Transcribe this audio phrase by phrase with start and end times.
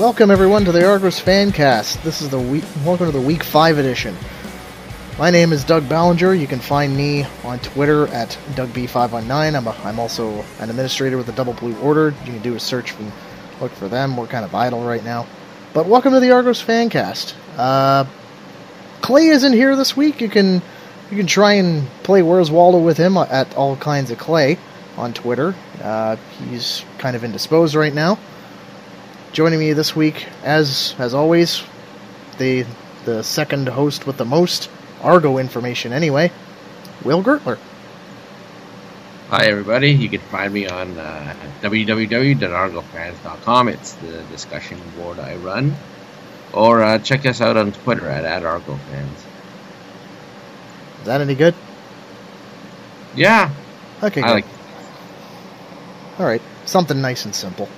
[0.00, 2.02] Welcome everyone to the Argos Fancast.
[2.04, 2.64] This is the week.
[2.86, 4.16] Welcome to the Week Five edition.
[5.18, 6.32] My name is Doug Ballinger.
[6.32, 9.54] You can find me on Twitter at DougB519.
[9.54, 12.14] I'm, a, I'm also an administrator with the Double Blue Order.
[12.24, 13.12] You can do a search and
[13.60, 14.16] look for them.
[14.16, 15.26] We're kind of idle right now.
[15.74, 17.34] But welcome to the Argos Fancast.
[17.58, 18.06] Uh,
[19.02, 20.22] Clay isn't here this week.
[20.22, 20.62] You can
[21.10, 24.56] you can try and play Where's Waldo with him at all kinds of Clay
[24.96, 25.54] on Twitter.
[25.82, 26.16] Uh,
[26.48, 28.18] he's kind of indisposed right now.
[29.32, 31.62] Joining me this week, as as always,
[32.38, 32.66] the
[33.04, 34.68] the second host with the most
[35.02, 36.32] Argo information anyway,
[37.04, 37.56] Will Gertler.
[39.28, 39.92] Hi, everybody.
[39.92, 43.68] You can find me on uh, www.argofans.com.
[43.68, 45.76] It's the discussion board I run.
[46.52, 49.14] Or uh, check us out on Twitter at, at ArgoFans.
[50.98, 51.54] Is that any good?
[53.14, 53.52] Yeah.
[54.02, 54.34] Okay, I good.
[54.34, 54.46] like
[56.18, 57.68] All right, something nice and simple.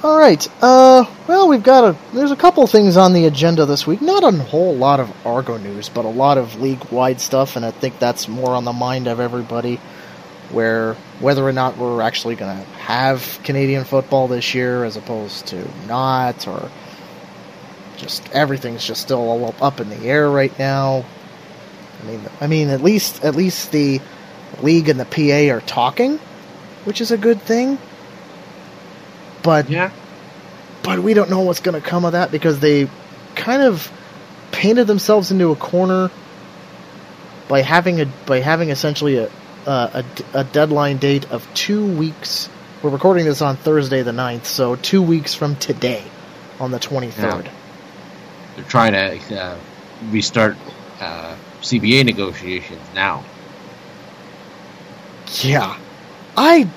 [0.00, 0.46] All right.
[0.62, 1.96] Uh, well, we've got a.
[2.14, 4.00] There's a couple things on the agenda this week.
[4.00, 7.72] Not a whole lot of Argo news, but a lot of league-wide stuff, and I
[7.72, 9.80] think that's more on the mind of everybody.
[10.50, 15.48] Where whether or not we're actually going to have Canadian football this year, as opposed
[15.48, 16.70] to not, or
[17.96, 21.04] just everything's just still all up in the air right now.
[22.00, 24.00] I mean, I mean, at least at least the
[24.62, 26.18] league and the PA are talking,
[26.84, 27.78] which is a good thing.
[29.42, 29.90] But Yeah.
[30.82, 32.88] but we don't know what's going to come of that because they
[33.34, 33.90] kind of
[34.52, 36.10] painted themselves into a corner
[37.48, 39.30] by having a by having essentially a
[39.66, 40.02] uh,
[40.34, 42.48] a, a deadline date of two weeks.
[42.82, 46.02] We're recording this on Thursday the 9th, so two weeks from today,
[46.60, 47.50] on the twenty third.
[48.56, 49.56] They're trying to uh,
[50.10, 50.56] restart
[51.00, 53.24] uh, CBA negotiations now.
[55.42, 55.76] Yeah.
[56.36, 56.68] I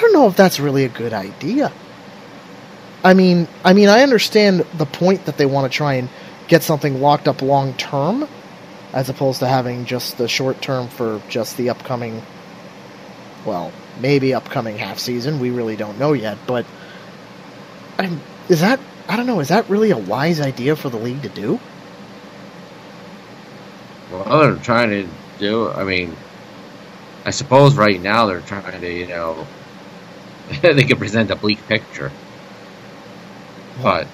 [0.00, 1.72] don't know if that's really a good idea.
[3.02, 6.08] I mean, I mean, I understand the point that they want to try and
[6.48, 8.28] get something locked up long term
[8.92, 12.22] as opposed to having just the short term for just the upcoming
[13.46, 15.40] well, maybe upcoming half season.
[15.40, 16.66] We really don't know yet, but
[17.98, 21.22] I'm, is that I don't know, is that really a wise idea for the league
[21.22, 21.58] to do?
[24.10, 25.08] Well, they're trying to
[25.38, 25.70] do.
[25.70, 26.16] I mean,
[27.24, 29.46] I suppose right now they're trying to, you know,
[30.62, 32.10] they can present a bleak picture.
[33.82, 34.06] But,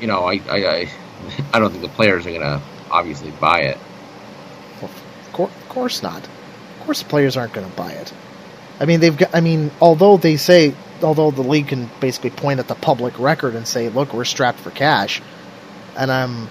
[0.00, 0.90] you know, I, I, I,
[1.54, 3.78] I don't think the players are gonna obviously buy it.
[4.82, 6.24] Of cour- of course not.
[6.24, 8.12] Of course, the players aren't going to buy it.
[8.78, 9.34] I mean, they've got.
[9.34, 13.54] I mean, although they say, although the league can basically point at the public record
[13.54, 15.22] and say, "Look, we're strapped for cash,"
[15.96, 16.48] and I'm,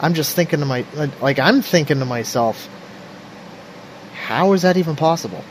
[0.00, 0.84] I'm just thinking to my,
[1.20, 2.68] like, I'm thinking to myself,
[4.14, 5.42] how is that even possible?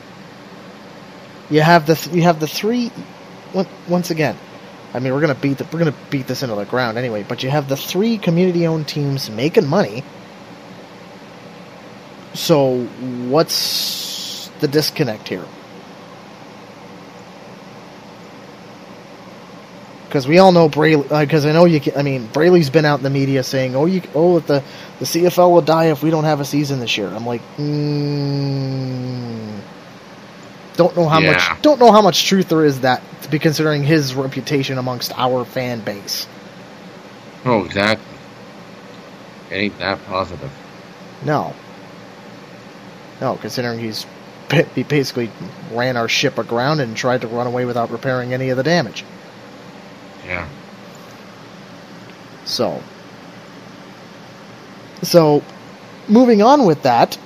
[1.50, 2.92] You have the th- you have the three.
[3.88, 4.38] Once again,
[4.94, 7.24] I mean, we're gonna beat the, we're gonna beat this into the ground anyway.
[7.28, 10.04] But you have the three community-owned teams making money.
[12.34, 12.84] So
[13.30, 15.46] what's the disconnect here?
[20.06, 21.08] Because we all know Braley.
[21.10, 21.82] Because I know you.
[21.96, 24.64] I mean, Braley's been out in the media saying, "Oh, you, oh, the
[25.00, 29.45] the CFL will die if we don't have a season this year." I'm like, mm,
[30.76, 31.32] don't know how Yeah.
[31.32, 31.62] much.
[31.62, 35.46] Don't know how much truth there is that to be considering his reputation amongst our
[35.46, 36.28] fan base.
[37.46, 38.06] Oh, exactly.
[39.52, 40.52] It ain't that positive.
[41.24, 41.54] No.
[43.22, 44.06] No, considering he's
[44.76, 45.32] he basically
[45.72, 49.04] ran our ship aground and tried to run away without repairing any of the damage.
[50.28, 50.48] Yeah.
[52.46, 52.82] So,
[55.02, 55.44] so
[56.08, 57.18] moving on with that.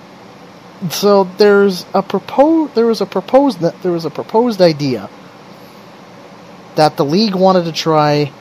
[0.88, 5.10] So there's a propose there was a proposed there was a proposed idea
[6.76, 8.32] that the league wanted to try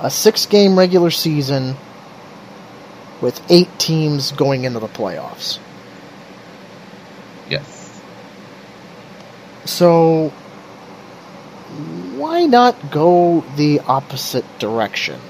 [0.00, 1.76] a six game regular season
[3.22, 5.58] with eight teams going into the playoffs.
[7.48, 8.00] Yes.
[9.64, 10.28] So,
[12.16, 15.20] why not go the opposite direction?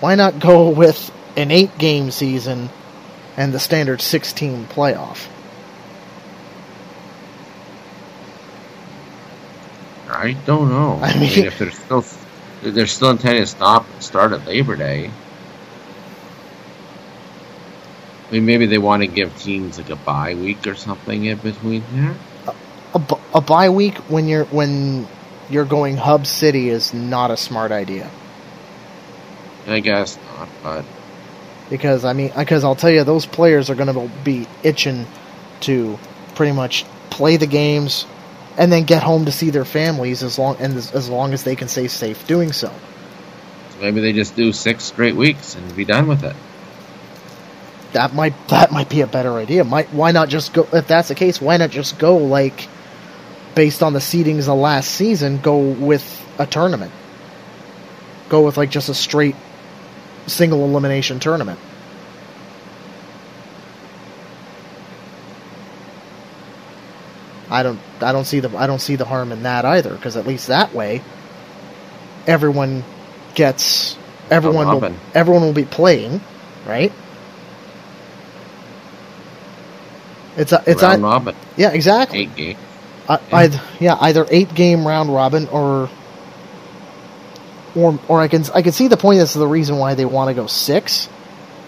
[0.00, 2.70] Why not go with an eight game season
[3.38, 5.28] and the standard 16 playoff?
[10.10, 10.98] I don't know.
[11.02, 12.00] I I mean, mean- if they're still
[12.62, 15.10] if they're still intending to stop start at Labor Day.
[18.28, 21.38] I mean, maybe they want to give teams like a bye week or something in
[21.38, 22.16] between there.
[22.94, 25.06] A, bu- a bye week when you're when
[25.50, 28.10] you're going hub city is not a smart idea
[29.66, 30.84] I guess not, but
[31.70, 35.06] because I mean because I'll tell you those players are going to be itching
[35.60, 35.98] to
[36.34, 38.06] pretty much play the games
[38.56, 41.44] and then get home to see their families as long and as, as long as
[41.44, 42.68] they can stay safe doing so.
[43.70, 46.36] So maybe they just do six straight weeks and be done with it.
[47.92, 49.64] That might that might be a better idea.
[49.64, 51.40] Might why not just go if that's the case?
[51.40, 52.68] Why not just go like
[53.54, 55.38] based on the seedings of last season?
[55.38, 56.04] Go with
[56.38, 56.92] a tournament.
[58.28, 59.36] Go with like just a straight
[60.28, 61.58] single elimination tournament.
[67.50, 70.16] I don't I don't see the I don't see the harm in that either because
[70.16, 71.02] at least that way
[72.26, 72.84] everyone
[73.34, 73.96] gets
[74.30, 76.20] everyone will, everyone will be playing,
[76.66, 76.92] right?
[80.36, 82.20] It's a, it's Round a, robin, yeah exactly.
[82.20, 82.56] eight game.
[83.08, 85.90] Uh, I, either, yeah, either eight game round robin or
[87.78, 89.20] or or I can I can see the point.
[89.20, 91.08] That's the reason why they want to go six.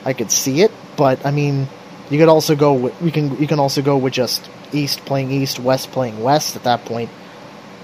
[0.05, 1.69] I could see it, but I mean,
[2.11, 2.75] you could also go.
[2.75, 6.57] With, we can you can also go with just East playing East, West playing West.
[6.57, 7.11] At that point,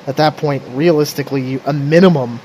[0.07, 2.41] at that point, realistically, you, a minimum.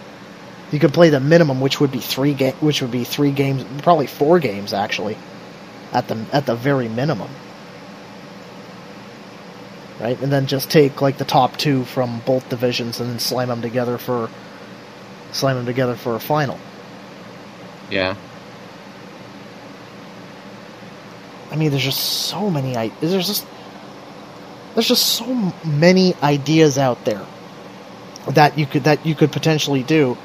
[0.72, 3.66] You could play the minimum, which would be three ga- which would be three games,
[3.81, 5.18] probably four games actually,
[5.92, 7.30] at the at the very minimum
[10.00, 10.19] right?
[10.19, 13.62] And then just take like the top two from both divisions and then slam them
[13.62, 14.30] together for
[15.31, 16.57] slam them together for a final.
[17.89, 18.16] Yeah.
[21.51, 22.78] I mean, there's just so many.
[22.78, 23.45] i- There's just
[24.74, 27.25] there's just so many ideas out there
[28.30, 30.18] that you could that you could potentially do.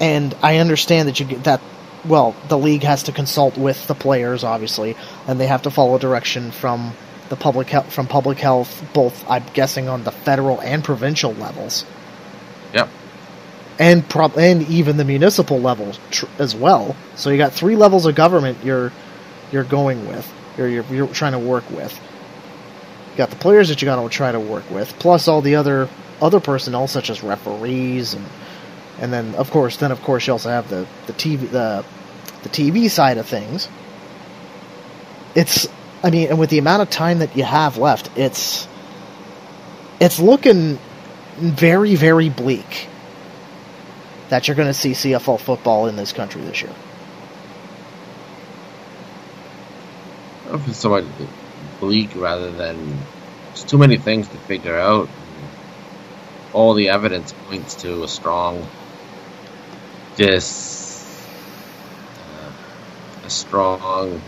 [0.00, 1.60] And I understand that you get that.
[2.04, 4.96] Well, the league has to consult with the players, obviously,
[5.26, 6.92] and they have to follow direction from
[7.28, 11.84] the public health from public health, both I'm guessing on the federal and provincial levels.
[12.74, 12.88] Yep.
[13.78, 16.96] And prob- and even the municipal level tr- as well.
[17.16, 18.92] So you got three levels of government you're
[19.52, 21.98] you're going with, you're you're, you're trying to work with.
[23.12, 25.56] You got the players that you got to try to work with, plus all the
[25.56, 25.88] other
[26.20, 28.24] other personnel such as referees and
[28.98, 31.84] and then of course then of course you also have the the TV the
[32.42, 33.68] the TV side of things.
[35.34, 35.68] It's
[36.02, 38.66] I mean, and with the amount of time that you have left, it's
[40.00, 40.78] it's looking
[41.36, 42.88] very very bleak
[44.28, 46.72] that you're going to see CFL football in this country this year.
[50.44, 51.04] I don't know if it's so much
[51.80, 52.98] bleak rather than
[53.48, 55.08] there's too many things to figure out.
[56.52, 58.66] All the evidence points to a strong,
[60.16, 61.28] just
[62.18, 62.52] uh,
[63.26, 64.20] a strong.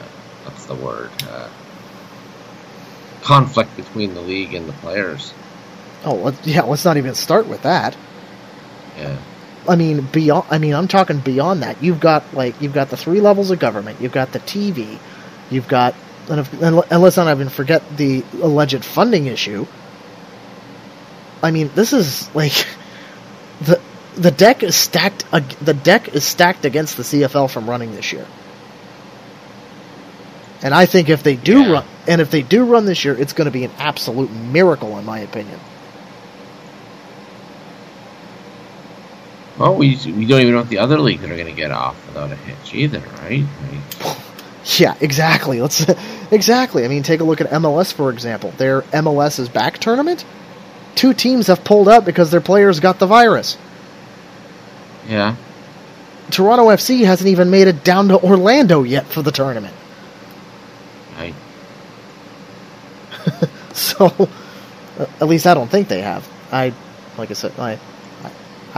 [0.00, 0.08] Uh,
[0.44, 1.10] what's the word?
[1.28, 1.48] Uh,
[3.22, 5.32] conflict between the league and the players.
[6.04, 7.96] Oh, yeah, let's not even start with that.
[8.96, 9.18] Yeah.
[9.68, 10.46] I mean, beyond.
[10.50, 11.82] I mean, I'm talking beyond that.
[11.82, 14.00] You've got like you've got the three levels of government.
[14.00, 14.98] You've got the TV.
[15.50, 15.94] You've got
[16.30, 19.66] and, if, and, and let's not even forget the alleged funding issue.
[21.42, 22.66] I mean, this is like
[23.60, 23.80] the
[24.16, 25.24] the deck is stacked.
[25.30, 28.26] The deck is stacked against the CFL from running this year.
[30.62, 31.72] And I think if they do Yeah.
[31.72, 34.98] run, and if they do run this year, it's going to be an absolute miracle,
[34.98, 35.60] in my opinion.
[39.58, 41.94] Well, we we don't even know if the other leagues are going to get off
[42.06, 43.44] without a hitch either, right?
[44.00, 44.16] Like,
[44.78, 45.60] Yeah, exactly.
[45.60, 45.84] Let's
[46.30, 46.84] exactly.
[46.84, 48.52] I mean, take a look at MLS for example.
[48.52, 50.24] Their MLS's back tournament.
[50.94, 53.56] Two teams have pulled out because their players got the virus.
[55.08, 55.36] yeah.
[56.30, 59.74] Toronto FC hasn't even made it down to Orlando yet for the tournament.
[61.16, 61.34] I,
[63.74, 64.28] So,
[65.20, 66.26] at least I don't think they have.
[66.50, 66.72] I,
[67.18, 67.78] like I said, I,
[68.22, 68.30] I,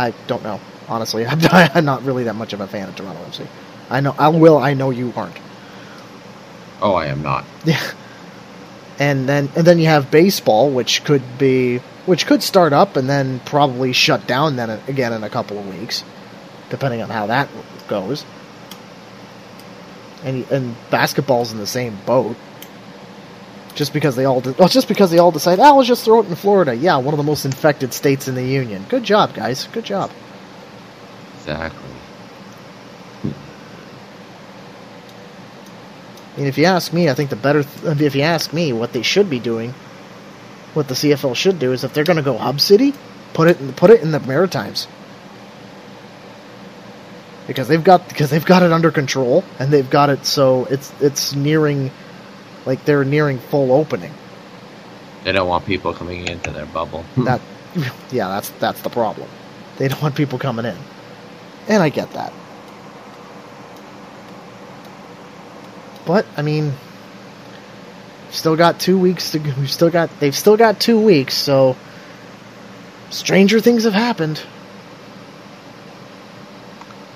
[0.09, 0.61] I don't know.
[0.89, 3.47] Honestly, I'm, I'm not really that much of a fan of Toronto FC.
[3.91, 4.15] I know.
[4.19, 4.59] I will.
[4.59, 5.37] I know you aren't.
[6.81, 7.45] oh, I am not.
[7.65, 7.81] Yeah.
[8.97, 13.11] And then and then you have baseball, which could be which could start up and
[13.11, 16.05] then probably shut down then again in a couple of weeks,
[16.71, 17.49] depending on how that
[17.89, 18.25] goes.
[20.23, 22.37] And and basketball's in the same boat.
[23.75, 26.21] Just because they all de- well, just because they all decide, ah, let's just throw
[26.21, 26.73] it in Florida.
[26.73, 28.87] Yeah, one of the most infected states in the union.
[28.89, 29.67] Good job, guys.
[29.73, 30.13] Good job.
[31.45, 31.91] Exactly.
[36.35, 37.63] I mean, if you ask me, I think the better.
[37.63, 39.73] Th- if you ask me, what they should be doing,
[40.75, 42.93] what the CFL should do is if they're going to go hub city,
[43.35, 44.89] put it in, put it in the Maritimes
[47.47, 50.93] because they've got because they've got it under control and they've got it so it's
[51.01, 51.91] it's nearing
[52.67, 54.13] like they're nearing full opening.
[55.23, 57.05] They don't want people coming into their bubble.
[57.19, 57.41] That
[58.11, 59.29] yeah, that's that's the problem.
[59.77, 60.77] They don't want people coming in,
[61.69, 62.33] and I get that.
[66.07, 66.73] But I mean,
[68.31, 69.39] still got two weeks to.
[69.39, 70.11] We've still got.
[70.21, 71.35] They've still got two weeks.
[71.35, 71.77] So,
[73.11, 74.41] stranger things have happened.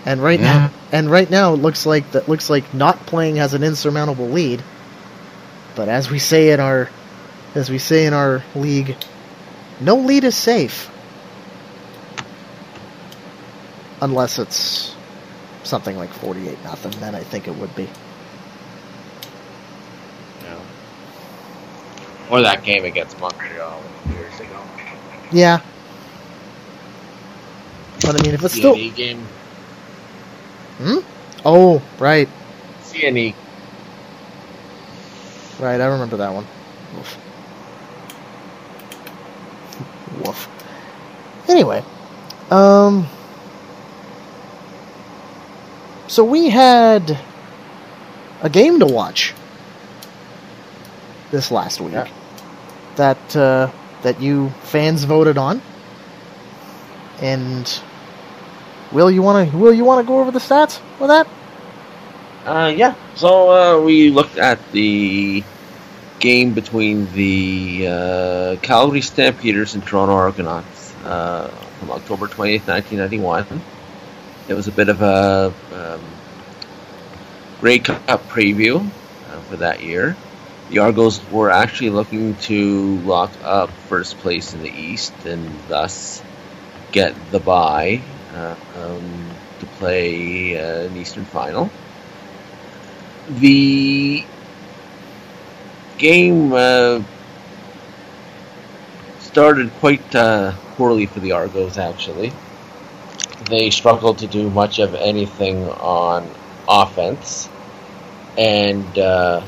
[0.06, 0.68] And right Yeah.
[0.68, 4.28] now, and right now, it looks like that looks like not playing has an insurmountable
[4.30, 4.62] lead.
[5.74, 6.88] But as we say in our,
[7.54, 8.96] as we say in our league,
[9.80, 10.90] no lead is safe.
[14.00, 14.94] Unless it's
[15.64, 17.88] something like forty-eight nothing, then I think it would be.
[20.42, 20.58] Yeah.
[22.30, 24.62] Or that game against Montreal years ago.
[25.32, 25.60] Yeah.
[28.02, 29.26] But I mean, if it's still, game.
[30.78, 30.98] hmm?
[31.44, 32.28] Oh, right,
[32.82, 33.34] CNE.
[35.58, 35.80] right.
[35.80, 36.46] I remember that one.
[36.94, 37.18] Woof.
[40.24, 40.48] Woof.
[41.48, 41.82] Anyway,
[42.50, 43.06] um,
[46.08, 47.18] so we had
[48.42, 49.34] a game to watch
[51.30, 52.08] this last week Yeah.
[52.96, 53.70] that uh,
[54.02, 55.60] that you fans voted on,
[57.20, 57.80] and
[58.92, 61.26] will you want to will you want to go over the stats with that?
[62.46, 62.94] Uh, yeah.
[63.14, 65.42] So uh, we looked at the
[66.20, 71.48] game between the uh, Calgary Stampeders and Toronto Argonauts uh,
[71.78, 73.60] from October 20th, 1991.
[74.48, 76.00] It was a bit of a um,
[77.60, 80.16] Grey Cup preview uh, for that year.
[80.70, 86.22] The Argos were actually looking to lock up first place in the East and thus
[86.92, 88.00] get the bye
[88.34, 91.70] uh, um, to play uh, an Eastern final
[93.28, 94.24] the
[95.98, 97.02] game uh,
[99.20, 102.32] started quite uh, poorly for the Argos, actually.
[103.48, 106.28] They struggled to do much of anything on
[106.68, 107.48] offense,
[108.36, 109.42] and uh,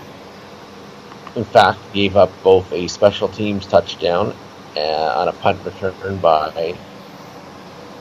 [1.37, 4.35] in fact, gave up both a special teams touchdown
[4.77, 6.75] uh, on a punt return by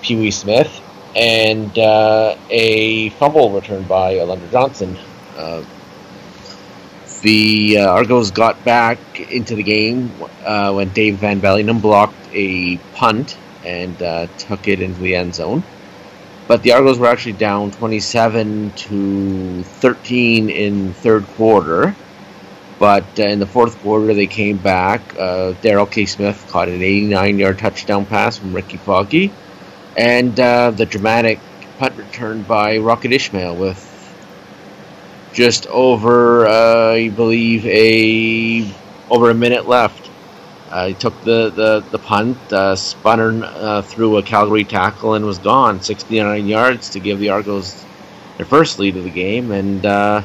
[0.02, 0.82] Pee Wee Smith
[1.16, 4.98] and uh, a fumble return by Alondra Johnson.
[5.36, 5.64] Uh,
[7.22, 10.12] the uh, Argos got back into the game
[10.46, 15.36] uh, when Dave Van Belleghem blocked a punt and uh, took it into the end
[15.36, 15.64] zone.
[16.50, 21.96] But the Argos were actually down 27 to 13 in third quarter.
[22.80, 25.16] But uh, in the fourth quarter, they came back.
[25.16, 26.08] Uh, Darrell K.
[26.08, 29.32] Smith caught an 89-yard touchdown pass from Rickey Foggie,
[29.96, 31.40] and uh, the dramatic
[31.78, 33.86] punt return by Rocket Ismail with
[35.34, 38.74] just over, uh, I believe, a
[39.12, 39.99] over a minute left.
[40.70, 45.26] Uh, he took the, the, the punt, uh, spun uh, through a Calgary tackle, and
[45.26, 45.82] was gone.
[45.82, 47.84] 69 yards to give the Argos
[48.38, 50.22] their first lead of the game, and uh,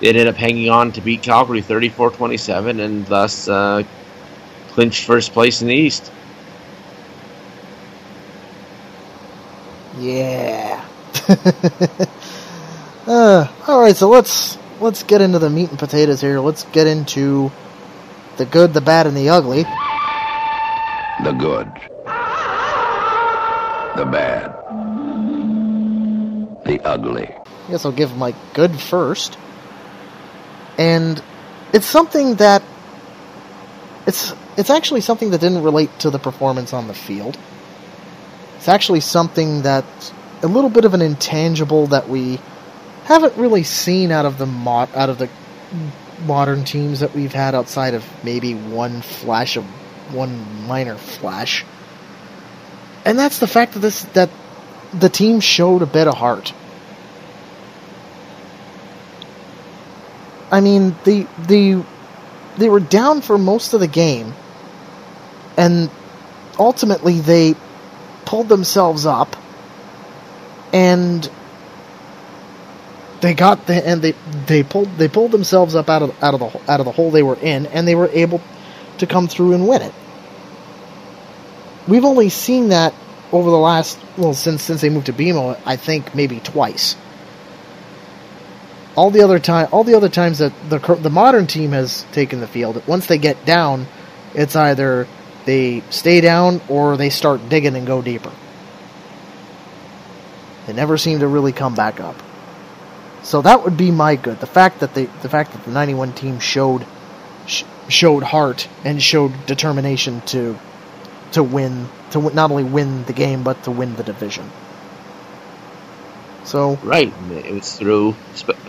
[0.00, 3.84] they ended up hanging on to beat Calgary 34 27 and thus uh,
[4.70, 6.10] clinched first place in the East.
[9.98, 10.84] Yeah.
[13.06, 16.40] uh, all right, so let's let's get into the meat and potatoes here.
[16.40, 17.52] Let's get into
[18.36, 19.64] the good, the bad, and the ugly.
[21.22, 21.70] The good.
[23.96, 24.50] The bad.
[26.64, 27.28] The ugly.
[27.28, 29.38] I guess I'll give my good first.
[30.78, 31.22] And
[31.72, 32.62] it's something that
[34.06, 37.38] it's it's actually something that didn't relate to the performance on the field.
[38.56, 39.84] It's actually something that
[40.42, 42.40] a little bit of an intangible that we
[43.04, 45.28] haven't really seen out of the mod out of the
[46.24, 49.64] modern teams that we've had outside of maybe one flash of
[50.12, 51.64] one minor flash.
[53.04, 54.30] And that's the fact that this that
[54.92, 56.52] the team showed a bit of heart.
[60.50, 61.82] I mean, they they
[62.58, 64.34] they were down for most of the game,
[65.56, 65.90] and
[66.58, 67.54] ultimately they
[68.26, 69.34] pulled themselves up,
[70.72, 71.28] and
[73.22, 74.14] they got the and they
[74.46, 77.10] they pulled they pulled themselves up out of out of the out of the hole
[77.10, 78.42] they were in, and they were able
[78.98, 79.94] to come through and win it.
[81.88, 82.94] We've only seen that
[83.32, 86.96] over the last well since since they moved to BMO, I think maybe twice
[88.96, 92.40] all the other time, all the other times that the the modern team has taken
[92.40, 93.86] the field, once they get down,
[94.34, 95.06] it's either
[95.44, 98.32] they stay down or they start digging and go deeper.
[100.66, 102.16] They never seem to really come back up.
[103.22, 104.40] So that would be my good.
[104.40, 106.84] The fact that they, the fact that the '91 team showed
[107.46, 110.58] sh- showed heart and showed determination to
[111.32, 114.50] to win to w- not only win the game but to win the division.
[116.44, 118.14] So Right, it was through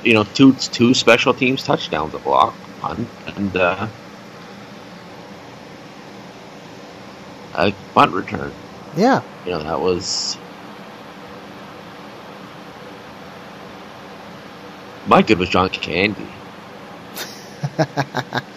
[0.04, 3.88] you know two two special teams touchdowns a block punt and uh,
[7.56, 8.52] a punt return.
[8.96, 9.22] Yeah.
[9.46, 10.38] You know, that was.
[15.08, 16.28] My good was John Candy.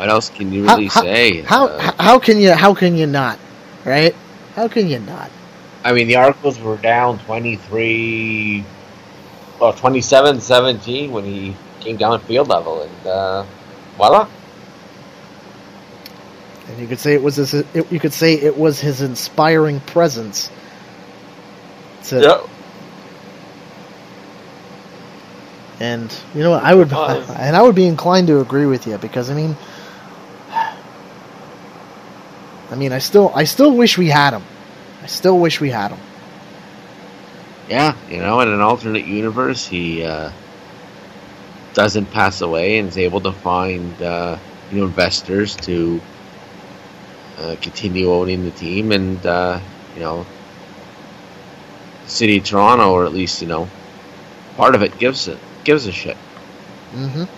[0.00, 1.42] What else can you really how- say?
[1.42, 3.38] How Uh, how can you how can you not?
[3.84, 4.14] Right?
[4.56, 5.30] How can you not?
[5.84, 8.64] I mean, the Argos were down 23,
[9.60, 13.44] well, 27 17 when he came down at field level, and uh,
[13.98, 14.26] voila.
[16.68, 19.80] And you could say it was his, it, you could say it was his inspiring
[19.80, 20.50] presence.
[22.04, 22.48] To,
[25.80, 26.62] And you know what?
[26.62, 29.56] I would It and I would be inclined to agree with you because I mean
[32.70, 34.44] I mean I still I still wish we had him.
[35.02, 35.98] I still wish we had him.
[37.70, 40.32] Yeah, you know, in an alternate universe, he uh,
[41.72, 44.36] doesn't pass away and is able to find uh,
[44.70, 45.98] you know investors to
[47.38, 49.58] uh, continue owning the team, and uh,
[49.94, 50.26] you know,
[52.04, 53.66] the city of Toronto, or at least you know,
[54.56, 55.38] part of it gives it
[55.70, 56.16] gives a shit.
[56.96, 57.28] Mhm.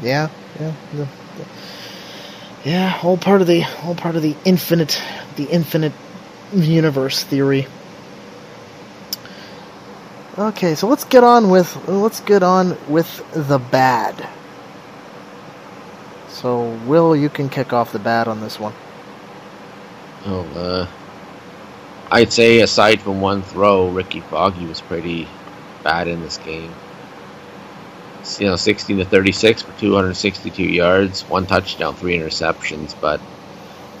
[0.00, 0.72] Yeah, yeah.
[0.94, 1.06] the-
[2.64, 5.02] yeah, all part of the all part of the infinite
[5.36, 5.92] the infinite
[6.54, 7.66] universe theory.
[10.38, 14.26] Okay, so let's get on with let's get on with the bad.
[16.28, 18.72] So, Will, you can kick off the bad on this one.
[20.26, 20.86] Oh, uh,
[22.10, 25.28] I'd say aside from one throw, Rickey Foggie was pretty
[25.82, 26.72] bad in this game.
[28.40, 33.20] You know, 16 to 36 for 262 yards, one touchdown, three interceptions, but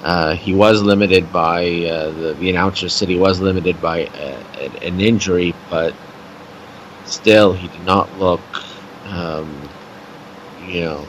[0.02, 4.42] uh, he was limited by uh, the the announcer said he was limited by uh,
[4.60, 5.94] an- an injury, but
[7.04, 8.40] still he did not look,
[9.06, 9.68] um,
[10.66, 11.06] you know.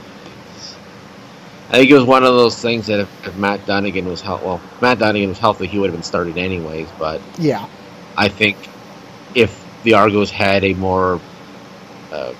[1.70, 4.46] I think it was one of those things that if, if Matt Dunnigan was healthy,
[4.46, 6.88] well, if Matt Dunnigan was healthy, he would have been started anyways.
[7.00, 7.66] But Yeah.
[8.16, 8.56] I think
[9.34, 11.20] if the Argos had a more,
[12.12, 12.34] uh,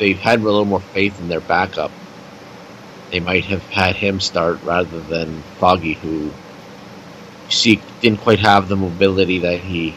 [0.00, 1.92] they had a little more faith in their backup,
[3.12, 6.30] they might have had him start rather than Foggie, who
[7.50, 9.94] see didn't quite have the mobility that he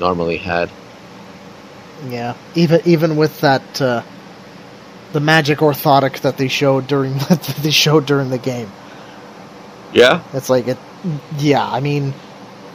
[0.00, 0.68] normally had.
[2.08, 2.34] Yeah.
[2.54, 4.02] Even even with that uh,
[5.12, 8.70] the magic orthotic that they showed during that they showed during the game.
[9.92, 10.78] Yeah, It's like it.
[11.38, 12.12] Yeah, I mean,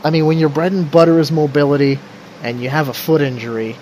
[0.04, 2.00] I mean, when your bread and butter is mobility,
[2.42, 3.76] and you have a foot injury,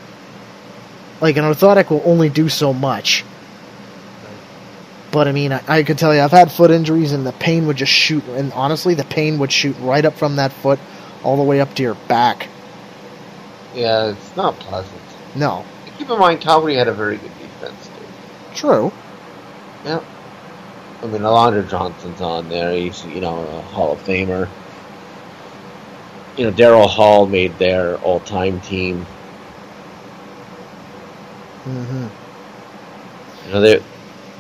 [1.21, 3.23] like an orthotic will only do so much.
[5.12, 7.67] But I mean, I, I could tell you, I've had foot injuries, and the pain
[7.67, 8.23] would just shoot.
[8.29, 10.79] And honestly, the pain would shoot right up from that foot,
[11.23, 12.47] all the way up to your back.
[13.75, 14.97] yeah, it's not pleasant.
[15.36, 15.65] No,
[15.97, 18.55] Keep in mind, Calgary had a very good defense too.
[18.55, 18.91] true.
[19.86, 20.01] Yeah.
[21.03, 22.73] I mean, Alondra Johnson's on there.
[22.73, 24.47] He's, you know, a Hall of Famer.
[26.38, 29.05] You know, Daryl Hall made their all-time team.
[31.63, 32.08] Hmm
[33.45, 33.82] You know, there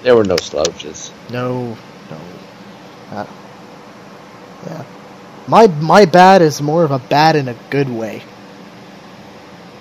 [0.03, 1.11] there were no slouches.
[1.31, 1.77] No,
[2.09, 2.17] no.
[3.11, 3.27] Uh,
[4.65, 4.85] yeah.
[5.47, 8.23] My my bad is more of a bad in a good way.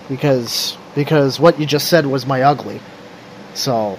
[0.08, 2.80] Because because what you just said was my ugly.
[3.54, 3.98] So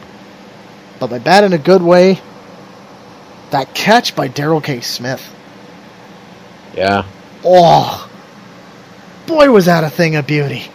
[1.00, 2.20] but my bad in a good way
[3.50, 4.82] that catch by Darrell K.
[4.82, 5.34] Smith.
[6.76, 7.06] Yeah,
[7.44, 8.10] Oh
[9.26, 10.70] boy was that a thing of beauty.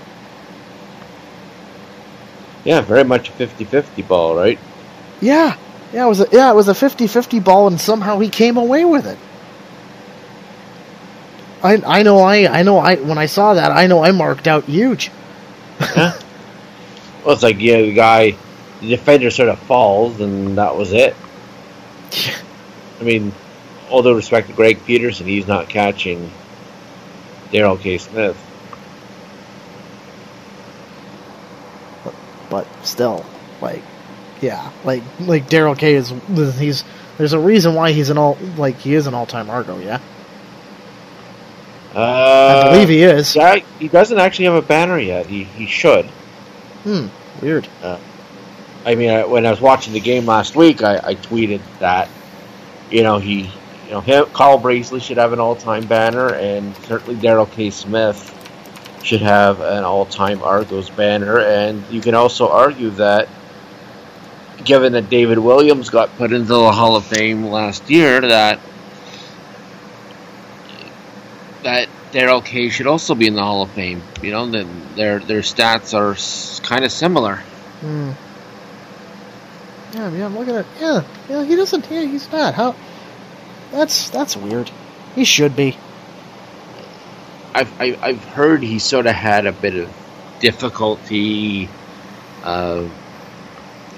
[2.67, 4.59] Yeah, very much a 50-50 ball, right?
[5.21, 5.57] Yeah.
[5.93, 8.85] Yeah, it was a yeah, it was a 50-50 ball and somehow he came away
[8.85, 9.19] with it.
[11.63, 14.47] I I know I I know I when I saw that I know I marked
[14.47, 15.11] out huge.
[17.27, 18.37] Well, it's like yeah, the guy,
[18.81, 21.17] the defender sort of falls, and that was it.
[22.13, 22.39] Yeah.
[23.01, 23.33] I mean,
[23.91, 26.31] all due respect to Greg Peterson, he's not catching
[27.51, 27.99] Darrell K.
[27.99, 28.37] Smith.
[32.49, 33.25] But still,
[33.61, 33.83] like,
[34.41, 36.13] yeah, like like Darrell K is
[36.59, 36.85] he's
[37.19, 40.01] there's a reason why he's an all like he is an all time Argo, yeah.
[41.95, 43.35] Uh, I believe he is.
[43.35, 45.27] Yeah, he doesn't actually have a banner yet.
[45.27, 46.07] He he should.
[46.85, 47.07] Hmm,
[47.41, 47.67] weird.
[48.85, 52.09] I mean, I, when I was watching the game last week, I, I tweeted that
[52.91, 53.51] you know he,
[53.87, 57.71] you know, him, Carl Brazley should have an all-time banner, and certainly Darrell K.
[57.71, 58.36] Smith
[59.07, 61.39] should have an all-time Argos banner.
[61.39, 63.29] And you can also argue that,
[64.65, 68.59] given that David Williams got put into the Hall of Fame last year, that
[71.63, 72.69] that Darrell K.
[72.69, 74.03] should also be in the Hall of Fame.
[74.23, 74.67] You know, that
[74.97, 76.17] their their stats are
[76.67, 77.37] kind of similar.
[77.81, 78.13] Hmm.
[79.95, 80.67] Yeah, yeah, I'm looking at.
[80.81, 81.89] Yeah, yeah, he doesn't.
[81.91, 82.55] Yeah, he's not.
[82.55, 82.75] How?
[83.71, 84.71] That's that's weird.
[85.15, 85.77] He should be.
[87.57, 89.89] I've I've heard he sort of had a bit of
[90.41, 91.67] difficulty
[92.45, 92.85] uh,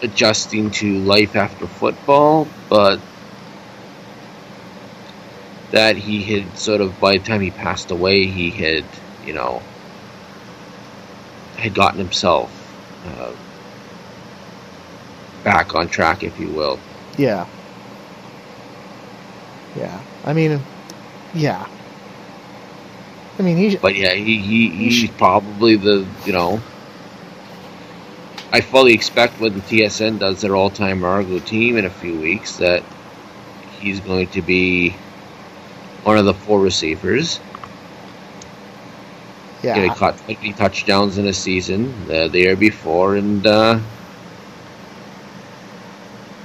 [0.00, 3.00] adjusting to life after football, but
[5.72, 8.84] that he had sort of by the time he passed away, he had
[9.26, 9.60] you know
[11.56, 12.48] had gotten himself
[13.06, 13.32] uh,
[15.42, 16.78] back on track, if you will.
[17.16, 17.44] Yeah.
[19.76, 20.00] Yeah.
[20.24, 20.60] I mean,
[21.34, 21.66] yeah.
[23.38, 23.76] I mean, he.
[23.76, 26.60] But yeah, he, he he's probably the you know.
[28.50, 32.56] I fully expect when the TSN does their all-time Argo team in a few weeks
[32.56, 32.82] that
[33.78, 34.96] he's going to be
[36.02, 37.38] one of the four receivers.
[39.62, 39.82] Yeah.
[39.82, 43.80] He caught 20 touchdowns in a season uh, the year before, and uh,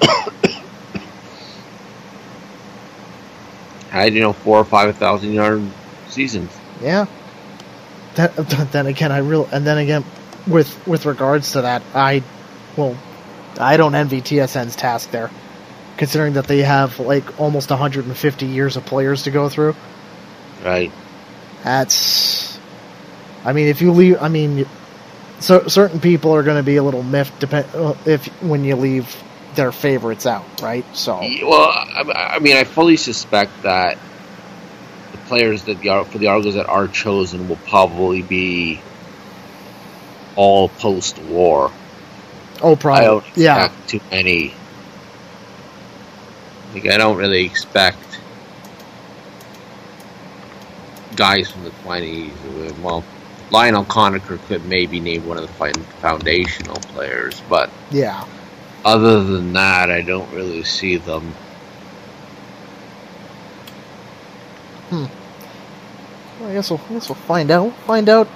[3.90, 5.62] had you know four or five thousand yard
[6.10, 6.52] seasons.
[6.84, 7.06] Yeah.
[8.16, 8.32] Then,
[8.72, 10.04] then again, I real and then again,
[10.48, 12.24] with with regards to that, I,
[12.76, 12.98] well,
[13.60, 15.32] I don't envy TSN's task there,
[15.98, 19.76] considering that they have like almost 150 years of players to go through.
[20.64, 20.92] Right.
[21.64, 22.60] That's,
[23.46, 24.66] I mean, if you leave, I mean,
[25.40, 28.76] so certain people are going to be a little miffed depend uh, if when you
[28.76, 29.16] leave
[29.56, 30.86] their favorites out, right?
[30.96, 33.98] So Well, I, I mean, I fully suspect that
[35.28, 38.82] players that the for the Argos that are chosen will probably be
[40.36, 41.72] all post-war.
[42.62, 44.54] oh, I probably don't expect yeah, too many.
[46.74, 48.20] Like, I don't really expect
[51.16, 52.34] guys from the twenties.
[52.82, 53.04] Well,
[53.52, 55.54] Lionel Conacher could maybe name one of the
[56.02, 58.26] foundational players, but yeah.
[58.84, 61.36] other than that, I don't really see them.
[65.02, 67.74] Well, I guess we'll, I guess we'll find out.
[67.86, 68.28] Find out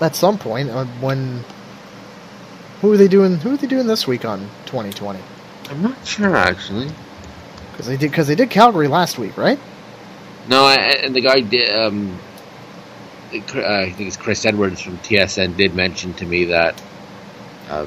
[0.00, 1.44] at some point uh, when.
[2.80, 3.36] Who are they doing?
[3.38, 5.20] Who are they doing this week on 2020?
[5.70, 6.90] I'm not sure actually.
[7.70, 9.58] Because they did because they did Calgary last week, right?
[10.48, 11.74] No, I, and the guy did.
[11.74, 12.18] Um,
[13.32, 16.80] uh, I think it's Chris Edwards from TSN did mention to me that
[17.68, 17.86] uh,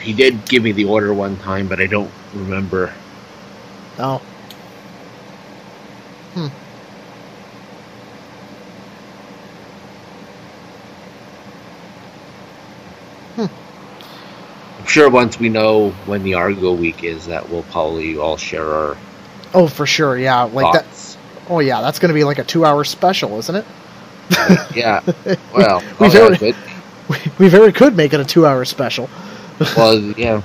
[0.00, 2.92] he did give me the order one time, but I don't remember.
[3.98, 4.22] Oh.
[14.90, 18.96] Sure once we know when the Argo week is, that we'll probably all share our
[19.54, 20.16] Oh, for sure.
[20.18, 21.16] Yeah, like that.
[21.48, 21.80] Oh, yeah.
[21.80, 23.64] That's going to be like a two-hour special, isn't it?
[24.74, 25.00] Yeah.
[25.54, 26.56] Well, We very- good.
[27.08, 29.08] We, we very could make it a two-hour special.
[29.76, 30.42] Well, yeah.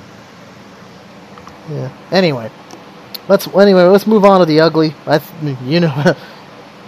[1.70, 1.90] Yeah.
[2.12, 2.50] Anyway,
[3.28, 4.94] let's anyway let's move on to the ugly.
[5.08, 6.16] I th- you know,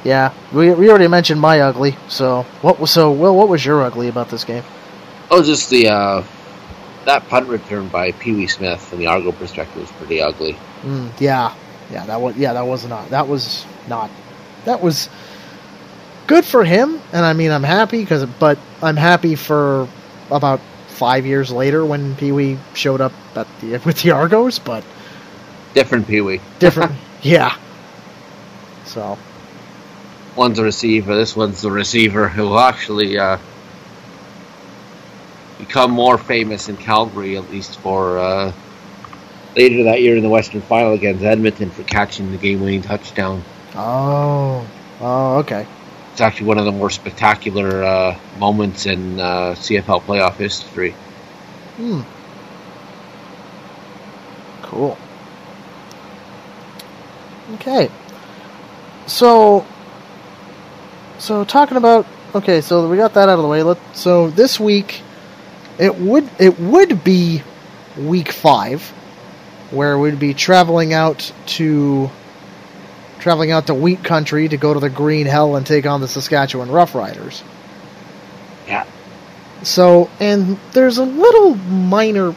[0.03, 0.33] yeah.
[0.53, 1.95] We we already mentioned my ugly.
[2.09, 3.35] So what was so Will?
[3.35, 4.63] What was your ugly about this game?
[5.31, 6.23] Oh, just the uh,
[7.07, 10.57] that punt return by Pee Wee Smith from the Argo perspective was pretty ugly.
[10.83, 11.55] Mm, yeah,
[11.89, 12.05] yeah.
[12.05, 12.53] That was yeah.
[12.53, 13.09] That was not.
[13.09, 14.11] That was not.
[14.65, 15.09] That was
[16.27, 17.01] good for him.
[17.13, 19.87] And I mean, I'm happy because, but I'm happy for
[20.29, 24.83] about five years later when Pee Wee showed up at the with the Argos, but
[25.73, 26.41] Different Pee Wee.
[26.59, 26.91] different.
[27.21, 27.57] yeah.
[28.85, 29.17] So
[30.35, 31.15] One's a receiver.
[31.15, 33.37] This one's the receiver who actually uh,
[35.57, 38.51] become more famous in Calgary, at least for uh,
[39.55, 43.43] later that year in the Western Final against Edmonton for catching the game-winning touchdown.
[43.75, 44.67] oh
[45.01, 45.65] oh okay.
[46.11, 50.95] It's actually one of the more spectacular uh, moments in uh, CFL playoff history.
[51.75, 52.01] Hmm.
[54.63, 54.97] Cool.
[57.55, 57.91] Okay.
[59.05, 59.65] So
[61.19, 63.63] so talking about okay, so we got that out of the way.
[63.63, 65.03] Let so this week
[65.77, 67.43] it would it would be
[67.97, 68.81] week 5
[69.71, 72.09] where we'd be traveling out to
[73.19, 76.07] traveling out to wheat country to go to the green hell and take on the
[76.07, 77.43] Saskatchewan Roughriders.
[78.67, 78.85] Yeah.
[79.63, 82.35] So, and there's a little minor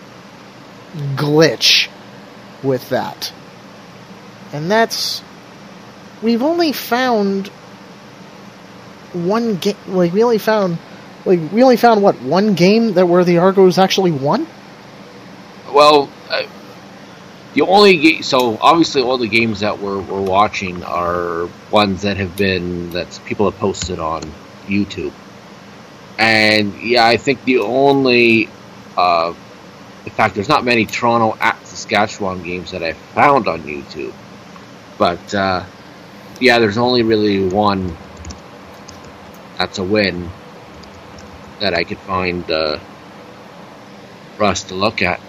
[1.14, 1.88] glitch
[2.62, 3.32] with that.
[4.52, 5.22] And that's
[6.22, 7.48] we've only found
[9.12, 10.78] one game like we only found
[11.24, 14.46] like we only found what one game that where the Argos actually won?
[15.72, 16.46] Well, uh,
[17.54, 22.16] the only ga- so obviously all the games that we're we're watching are ones that
[22.16, 24.22] have been that people have posted on
[24.66, 25.12] YouTube,
[26.18, 28.48] and yeah, I think the only
[28.96, 29.34] uh,
[30.04, 34.14] in fact, there's not many Toronto at Saskatchewan games that I found on YouTube.
[34.98, 35.64] But uh,
[36.40, 37.96] yeah, there's only really one
[39.58, 40.30] that's a win
[41.60, 42.78] that I could find uh,
[44.36, 45.20] for us to look at.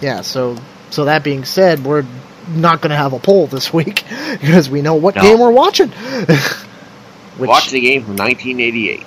[0.00, 0.56] Yeah, so
[0.90, 2.04] so that being said, we're
[2.48, 4.04] not going to have a poll this week
[4.40, 5.22] because we know what No.
[5.22, 5.88] game we're watching.
[7.38, 9.04] Which, Watch the game from 1988.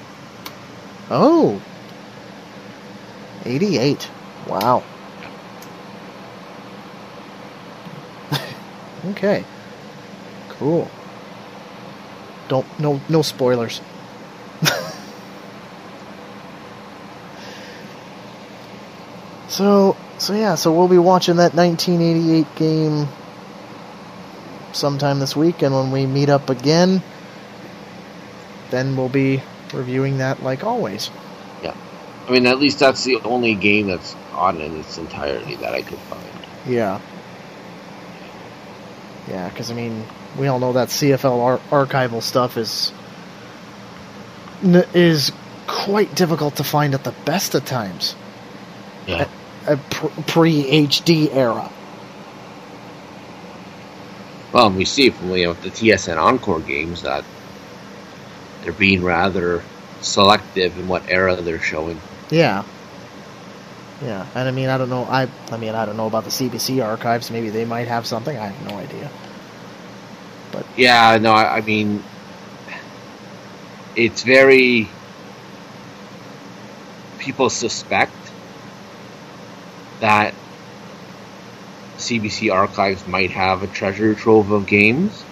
[1.10, 1.62] Oh.
[3.46, 4.10] 88.
[4.48, 4.84] Wow.
[9.12, 9.44] okay.
[10.50, 10.90] Cool.
[12.50, 13.82] Don't no no spoilers.
[19.50, 23.08] So so yeah, so we'll be watching that 1988 game
[24.72, 27.02] sometime this week and when we meet up again
[28.70, 29.42] then we'll be
[29.74, 31.10] reviewing that like always.
[31.64, 31.76] Yeah.
[32.28, 35.82] I mean, at least that's the only game that's on in its entirety that I
[35.82, 36.24] could find.
[36.68, 37.02] Yeah.
[39.28, 40.06] Yeah, because I mean,
[40.38, 42.92] we all know that CFL ar- archival stuff is
[44.64, 45.32] n- is
[45.68, 48.16] quite difficult to find at the best of times.
[49.08, 49.28] Yeah.
[49.70, 51.72] A pre HD era.
[54.52, 57.24] Well, we see from you know the TSN Encore games that
[58.64, 59.64] they're being rather
[60.02, 62.02] selective in what era they're showing.
[62.32, 62.64] Yeah.
[64.02, 65.04] Yeah, and I mean, I don't know.
[65.04, 67.30] I I mean, I don't know about the CBC archives.
[67.30, 68.36] Maybe they might have something.
[68.36, 69.12] I have no idea.
[70.52, 72.04] But yeah, no, I, I mean,
[73.96, 74.90] it's very.
[77.20, 78.19] People suspect
[80.00, 80.34] that
[81.98, 85.24] CBC archives might have a treasure trove of games,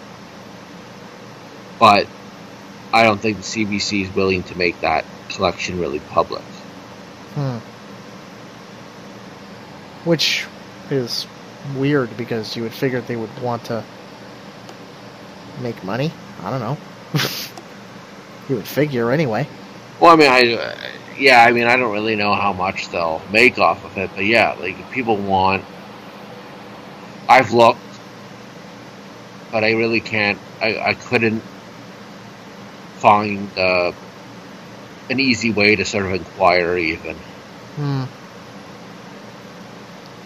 [1.80, 2.08] but
[2.93, 6.43] I don't think the CBC is willing to make that collection really public.
[7.36, 7.58] Hmm.
[10.08, 10.45] Which
[10.89, 11.27] is
[11.75, 13.84] weird because you would figure they would want to
[15.62, 16.12] make money.
[16.43, 16.77] I don't know.
[18.49, 19.47] you would figure anyway.
[19.99, 20.75] Well, I mean, I
[21.17, 24.25] yeah, I mean, I don't really know how much they'll make off of it, but
[24.25, 25.63] yeah, like if people want.
[27.30, 27.80] I've looked,
[29.51, 30.39] but I really can't.
[30.62, 31.43] I, I couldn't
[32.95, 33.91] find uh,
[35.10, 37.15] an easy way to sort of inquire even.
[37.75, 38.03] Hmm.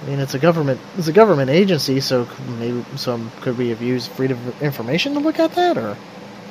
[0.02, 0.80] I mean, it's a government.
[0.98, 2.28] It's a government agency, so
[2.60, 5.98] maybe some could we have used freedom of information to look at that, or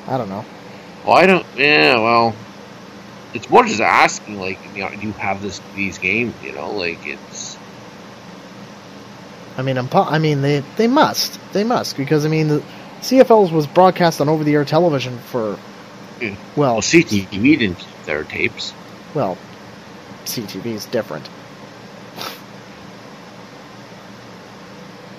[0.06, 0.44] I don't know.
[1.04, 1.46] Well, I don't.
[1.56, 2.34] Yeah, well,
[3.34, 6.34] it's more just asking, like, you know, do you have this these games?
[6.42, 7.56] You know, like it's.
[9.56, 9.88] I mean, I'm.
[9.92, 11.38] I mean, they they must.
[11.52, 12.62] They must because I mean, the
[13.00, 15.56] CFLs was broadcast on over-the-air television for
[16.20, 16.34] Yeah.
[16.56, 18.72] well, Well, CTV didn't keep their tapes.
[19.14, 19.36] well,
[20.26, 21.28] CTV is different.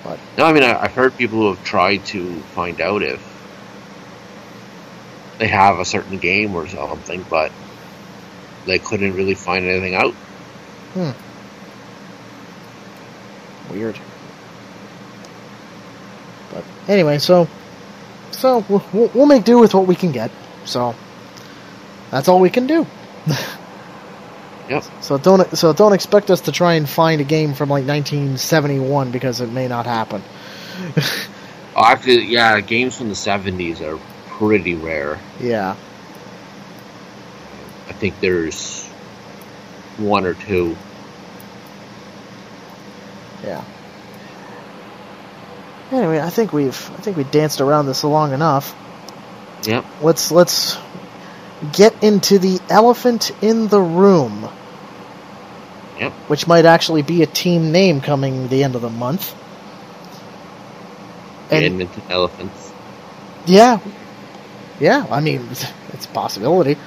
[0.04, 3.21] but No, I mean I, I've heard people who have tried to find out if
[5.38, 7.52] they have a certain game or something, but
[8.65, 10.13] they couldn't really find anything out.
[10.93, 11.12] Hmm.
[13.71, 13.97] Weird.
[16.54, 17.47] But anyway, so
[18.32, 20.32] so we'll, we'll we'll make do with what we can get.
[20.65, 20.95] So
[22.10, 22.86] that's all we can do.
[24.71, 24.84] Yep.
[25.02, 29.12] So don't so don't expect us to try and find a game from like 1971
[29.12, 30.24] because it may not happen.
[31.76, 35.19] Oh, actually, yeah, games from the '70s are pretty rare.
[35.41, 35.76] Yeah.
[38.01, 38.87] I think there's
[39.97, 40.75] one or two.
[43.43, 43.63] Yeah.
[45.91, 48.75] Anyway, I think we've I think we danced around this long enough.
[49.63, 49.85] Yep.
[50.01, 50.77] Let's let's
[51.73, 54.49] get into the elephant in the room.
[55.99, 56.13] Yep.
[56.27, 59.35] Which might actually be a team name coming the end of the month.
[61.49, 62.73] The And Edmonton Elephants.
[63.45, 63.79] yeah.
[64.79, 65.49] Yeah, I mean
[65.89, 66.77] it's a possibility.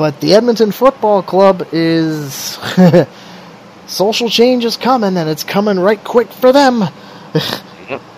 [0.00, 2.58] But the Edmonton Football Club is
[3.86, 6.84] social change is coming and it's coming right quick for them.
[7.90, 8.00] Yep.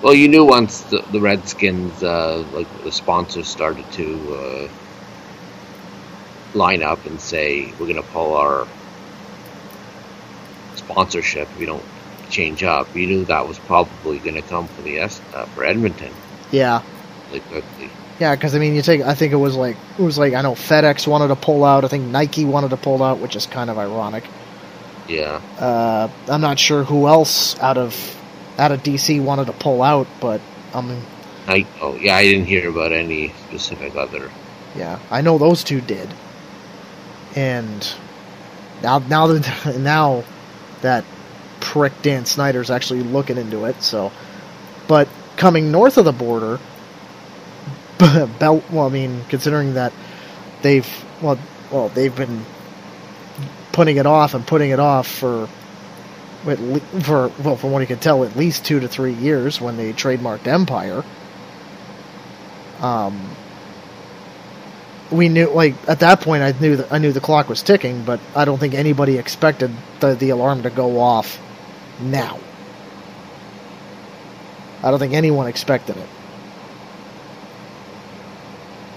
[0.00, 4.68] Well, you knew once the, the Redskins, uh, like the sponsors, started to uh,
[6.54, 8.66] line up and say, "We're going to pull our
[10.76, 11.84] sponsorship if we don't
[12.30, 15.64] change up." You knew that was probably going to come for the S uh, for
[15.64, 16.14] Edmonton,
[16.52, 16.82] Yeah.
[17.26, 17.90] really quickly.
[18.18, 19.00] Yeah, because I mean, you take.
[19.02, 21.84] I think it was like it was like I know FedEx wanted to pull out.
[21.84, 24.24] I think Nike wanted to pull out, which is kind of ironic.
[25.08, 25.40] Yeah.
[25.58, 27.94] Uh, I'm not sure who else out of
[28.58, 30.40] out of DC wanted to pull out, but
[30.74, 31.02] I mean,
[31.46, 34.30] I oh yeah, I didn't hear about any specific other.
[34.74, 36.12] yeah, I know those two did.
[37.36, 37.88] And
[38.82, 40.24] now now that now
[40.82, 41.04] that
[41.60, 43.80] prick Dan Snyder's actually looking into it.
[43.82, 44.12] So,
[44.88, 46.58] but coming north of the border,
[48.38, 49.92] Bel- well, I mean, considering that
[50.62, 50.86] they've
[51.20, 51.38] well,
[51.70, 52.44] well, they've been
[53.72, 55.48] putting it off and putting it off for
[57.00, 59.92] for well, from what you can tell, at least two to three years when they
[59.92, 61.04] trademarked Empire.
[62.80, 63.20] Um,
[65.10, 68.04] we knew like at that point I knew that I knew the clock was ticking,
[68.04, 71.40] but I don't think anybody expected the the alarm to go off
[72.00, 72.38] now.
[74.82, 76.08] I don't think anyone expected it.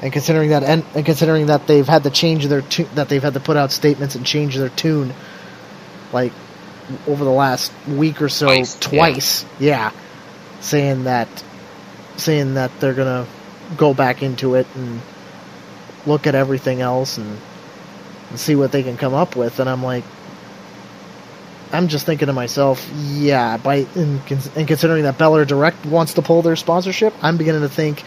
[0.01, 3.21] And considering that, and, and considering that they've had to change their tu- that they've
[3.21, 5.13] had to put out statements and change their tune,
[6.11, 6.33] like
[7.07, 9.91] over the last week or so, Twice, twice, yeah,
[10.59, 11.29] saying that,
[12.17, 13.27] saying that they're gonna
[13.77, 15.01] go back into it and
[16.07, 17.37] look at everything else and,
[18.31, 20.03] and see what they can come up with, and I'm like,
[21.71, 24.19] I'm just thinking to myself, yeah, by and,
[24.55, 28.03] and considering that Belairdirect wants to pull their sponsorship, I'm beginning to think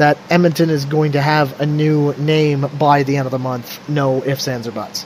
[0.00, 3.86] that Edmonton is going to have a new name by the end of the month.
[3.86, 5.04] No ifs, ands, or buts.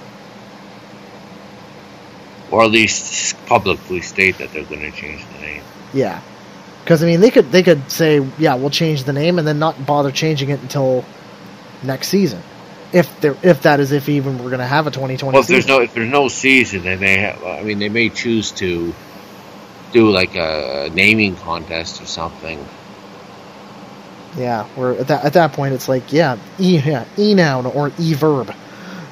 [2.53, 5.63] Or at least publicly state that they're going to change the name.
[5.93, 6.23] Yeah,
[6.85, 9.59] because I mean, they could they could say, yeah, we'll change the name, and then
[9.59, 11.05] not bother changing it until
[11.83, 12.41] next season,
[12.93, 15.35] if there if that is if even we're going to have a 2020.
[15.35, 15.77] Well, if there's season.
[15.77, 17.43] no if there's no season, then they have.
[17.43, 18.95] I mean, they may choose to
[19.91, 22.65] do like a naming contest or something.
[24.37, 27.93] Yeah, where at that at that point it's like yeah, e yeah, e noun or
[27.99, 28.55] e verb.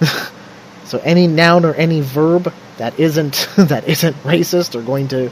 [0.85, 5.31] so any noun or any verb that isn't that isn't racist or going to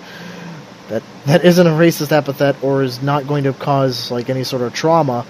[0.89, 4.63] that that isn't a racist epithet or is not going to cause like any sort
[4.63, 5.27] of trauma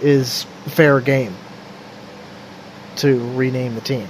[0.00, 1.34] is fair game
[2.96, 4.06] to rename the team.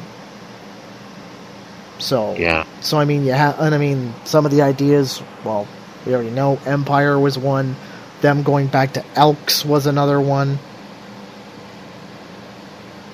[1.98, 5.22] So Yeah, so I mean, you have, and I mean, some of the ideas.
[5.44, 5.66] Well,
[6.04, 7.76] we already know Empire was one.
[8.24, 10.58] Them going back to Elks was another one.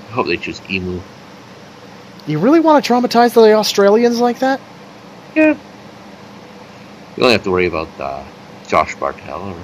[0.07, 1.01] I hope they choose emu.
[2.29, 4.61] You really want to traumatize the Australians like that?
[5.35, 5.57] Yeah,
[7.16, 8.23] you only have to worry about uh,
[8.68, 9.57] Josh Bartel or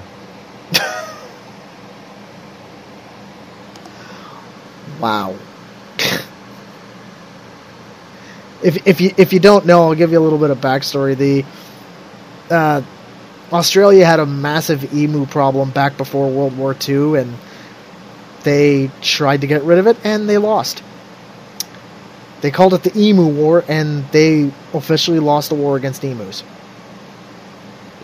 [4.99, 5.33] Wow.
[8.61, 11.15] if if you if you don't know, I'll give you a little bit of backstory.
[11.15, 11.45] The
[12.53, 12.81] uh,
[13.51, 17.33] Australia had a massive emu problem back before World War II, and
[18.43, 20.83] they tried to get rid of it, and they lost.
[22.41, 26.43] They called it the Emu War, and they officially lost the war against emus.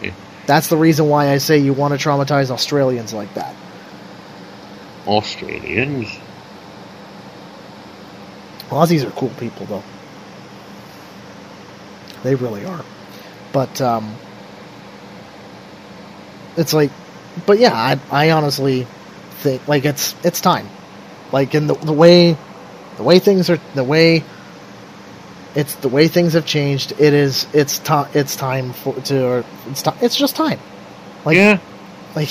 [0.01, 0.13] Yeah.
[0.47, 3.55] That's the reason why I say you want to traumatize Australians like that.
[5.05, 6.07] Australians.
[8.69, 9.83] Aussies are cool people, though.
[12.23, 12.83] They really are.
[13.51, 14.15] But um,
[16.57, 16.91] it's like,
[17.45, 18.87] but yeah, I, I honestly
[19.41, 20.67] think like it's it's time.
[21.31, 22.37] Like in the the way
[22.97, 24.23] the way things are the way
[25.55, 26.93] it's the way things have changed.
[26.93, 30.59] It is it's time it's time for to or it's time it's just time.
[31.25, 31.59] Like yeah,
[32.15, 32.29] like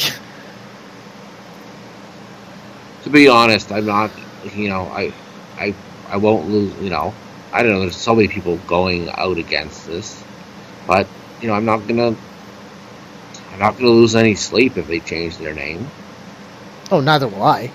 [3.02, 4.10] to be honest, I'm not.
[4.54, 5.12] You know, I,
[5.56, 5.74] I,
[6.08, 6.74] I won't lose.
[6.80, 7.14] You know,
[7.52, 7.80] I don't know.
[7.80, 10.22] There's so many people going out against this,
[10.86, 11.06] but
[11.40, 12.16] you know, I'm not gonna.
[13.52, 15.86] I'm not gonna lose any sleep if they change their name.
[16.90, 17.70] oh neither will I.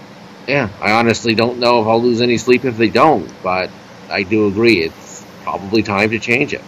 [0.48, 3.70] Yeah, I honestly don't know if I'll lose any sleep if they don't, but
[4.10, 6.64] I do agree it's probably time to change it.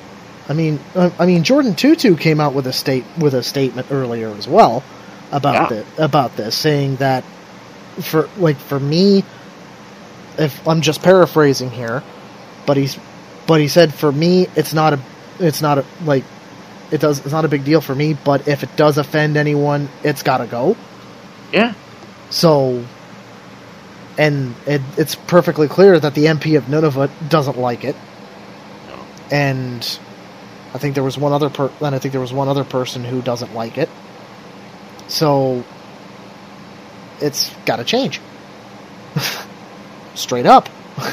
[0.50, 3.88] I mean, uh, I mean, Jordan Tutu came out with a state with a statement
[3.92, 4.84] earlier as well
[5.32, 5.84] about Yeah.
[5.96, 7.24] the, about this, saying that
[8.02, 9.24] for like for me,
[10.38, 12.04] if I'm just paraphrasing here,
[12.66, 12.98] but he's
[13.48, 15.00] but he said for me it's not a
[15.40, 16.24] it's not a like
[16.92, 19.90] it does it's not a big deal for me, but if it does offend anyone,
[20.04, 20.76] it's got to go.
[21.52, 21.74] Yeah,
[22.30, 22.86] So,
[24.18, 27.96] and it, it's perfectly clear that the MP of Nunavut doesn't like it.
[28.88, 29.00] No.
[29.32, 30.00] And
[30.74, 31.70] I think there was one other per.
[31.80, 33.90] Then I think there was one other person who doesn't like it.
[35.08, 35.64] So,
[37.20, 38.22] it's got to change.
[40.14, 40.70] Straight up.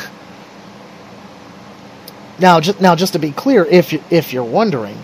[2.38, 5.02] now, just now, just to be clear, if you, if you're wondering,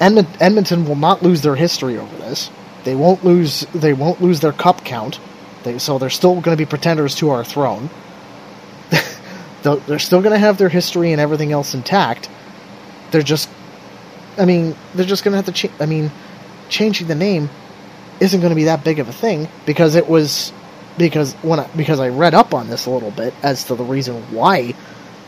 [0.00, 2.50] Edmonton will not lose their history over this.
[2.84, 3.60] They won't lose.
[3.74, 5.20] They won't lose their cup count.
[5.62, 7.90] They, so they're still going to be pretenders to our throne.
[9.62, 12.30] They're still going to have their history and everything else intact.
[13.10, 13.50] They're just.
[14.38, 15.52] I mean, they're just going to have to.
[15.52, 16.10] Cha- I mean,
[16.70, 17.50] changing the name
[18.20, 20.50] isn't going to be that big of a thing because it was
[20.96, 23.84] because when I, because I read up on this a little bit as to the
[23.84, 24.74] reason why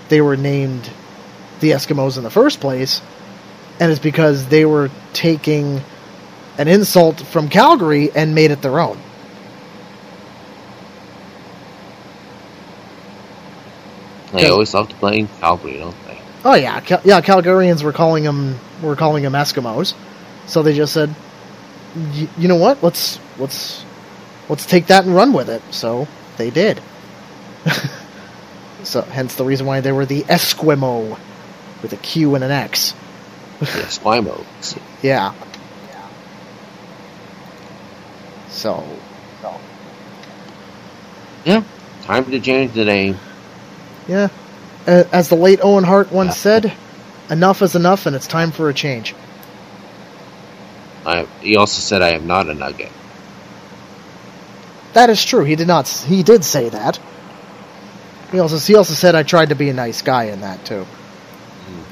[0.08, 0.88] they were named
[1.60, 3.00] the Eskimos in the first place,
[3.82, 5.82] and it's because they were taking
[6.56, 8.98] an insult from Calgary and made it their own.
[14.32, 16.22] They always love to blame Calgary, don't they?
[16.44, 17.20] Oh yeah, Cal- yeah.
[17.20, 19.94] Calgarians were calling them were calling them Eskimos,
[20.46, 21.14] so they just said,
[21.96, 22.82] "Y- "You know what?
[22.82, 23.84] Let's let's
[24.48, 26.08] let's take that and run with it." So
[26.38, 26.80] they did.
[28.84, 31.18] so hence the reason why they were the Esquimaux
[31.82, 32.94] with a Q and an X.
[33.66, 34.44] The Esquimaux.
[35.02, 35.32] Yeah.
[35.88, 36.08] yeah.
[38.48, 38.84] So
[41.44, 41.62] Yeah.
[42.02, 43.18] Time to change the name.
[44.08, 44.28] yeah,
[44.86, 46.72] A- as the late Owen Hart once said,
[47.30, 49.14] "Enough is enough, and it's time for a change."
[51.04, 52.90] I, he also said I am not a nugget.
[54.92, 55.44] That is true.
[55.44, 55.88] He did not.
[55.88, 56.98] He did say that.
[58.30, 60.84] He also he also said I tried to be a nice guy in that too.
[60.84, 61.82] Hmm.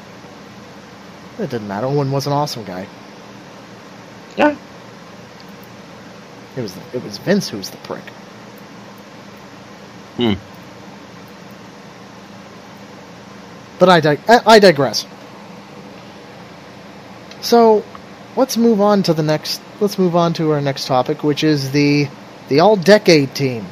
[1.41, 1.87] It didn't matter.
[1.87, 2.89] Owen was an awesome guy.
[4.37, 4.57] Yeah.
[6.57, 8.05] It was it was Vince who was the prick.
[10.17, 10.35] Hmm.
[13.79, 15.07] But I, dig- I I digress.
[17.43, 17.85] So,
[18.37, 19.63] let's move on to the next.
[19.81, 22.09] Let's move on to our next topic, which is the
[22.49, 23.67] the All Decade Team.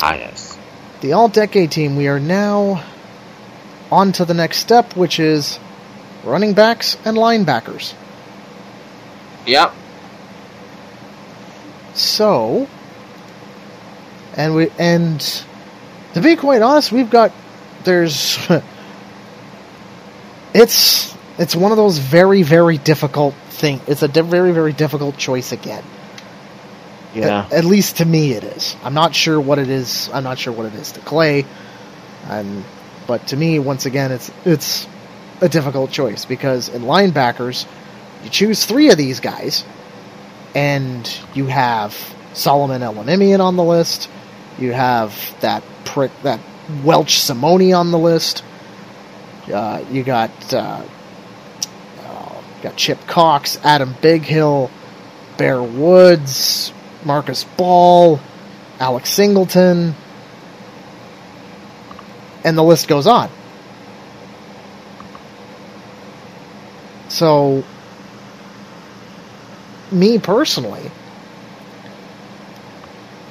[0.00, 0.58] Ah, yes.
[1.02, 2.84] the all decade team, we are now
[3.90, 5.58] on to the next step, which is
[6.24, 7.94] running backs and linebackers.
[9.46, 9.72] Yep.
[11.94, 12.68] So,
[14.36, 15.20] and we and
[16.14, 17.32] to be quite honest, we've got
[17.84, 18.38] there's
[20.54, 23.80] it's it's one of those very very difficult thing.
[23.86, 25.84] It's a di- very very difficult choice again.
[27.14, 27.46] Yeah.
[27.46, 28.76] At, at least to me, it is.
[28.84, 30.08] I'm not sure what it is.
[30.12, 31.44] I'm not sure what it is to Clay,
[32.28, 32.64] and
[33.06, 34.86] but to me, once again, it's it's
[35.40, 37.66] a difficult choice because in linebackers,
[38.24, 39.64] you choose three of these guys,
[40.54, 41.94] and you have
[42.34, 44.08] Solomon Elimimian on the list.
[44.58, 46.40] You have that prick, that
[46.84, 48.44] Welch Simone on the list.
[49.52, 50.82] Uh, you got uh,
[52.04, 54.70] uh, got Chip Cox, Adam Bighill,
[55.38, 56.72] Bear Woods,
[57.04, 58.20] Marcus Ball,
[58.78, 59.94] Alex Singleton,
[62.44, 63.30] and the list goes on.
[67.20, 67.64] So,
[69.92, 70.90] me personally,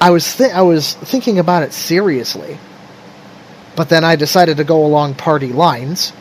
[0.00, 2.60] I was th- I was thinking about it seriously,
[3.74, 6.12] but then I decided to go along party lines.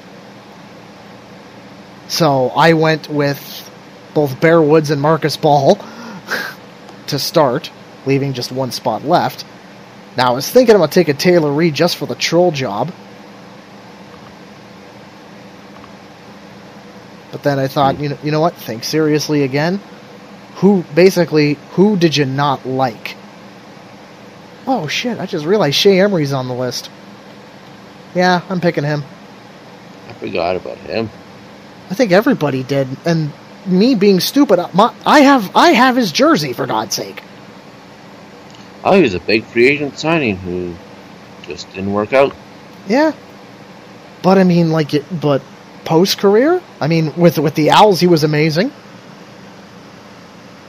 [2.08, 3.40] So I went with
[4.16, 5.78] both Bear Woods and Marcus Ball
[7.10, 7.70] to start,
[8.08, 9.46] leaving just one spot left.
[10.18, 12.92] Now I was thinking about taking Taylor Reed just for the troll job.
[17.40, 18.04] But then I thought, hmm.
[18.04, 18.56] you know, you know what?
[18.56, 19.80] Think seriously again.
[20.56, 23.16] Who basically who did you not like?
[24.68, 25.20] Oh shit!
[25.20, 26.90] I just realized Shea Emry's on the list.
[28.14, 29.04] Yeah, I'm picking him.
[30.10, 31.10] I forgot about him.
[31.90, 33.32] I think everybody did, and
[33.66, 37.24] me being stupid, my, I have I have his jersey for God's sake.
[38.84, 40.76] Oh, he was a big free agent signing who
[41.44, 42.36] just didn't work out.
[42.88, 43.14] Yeah,
[44.22, 45.42] but I mean, like, it, but
[45.90, 48.72] post career, I mean, with with the Als, he was amazing,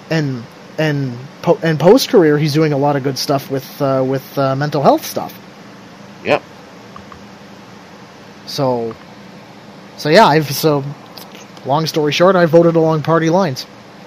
[0.08, 0.42] and
[0.78, 4.38] and po- and post career, he's doing a lot of good stuff with uh, with
[4.38, 5.38] uh, mental health stuff.
[6.24, 6.42] Yep.
[8.46, 8.96] So,
[9.98, 10.82] so yeah, I've so.
[11.66, 13.66] Long story short, I voted along party lines.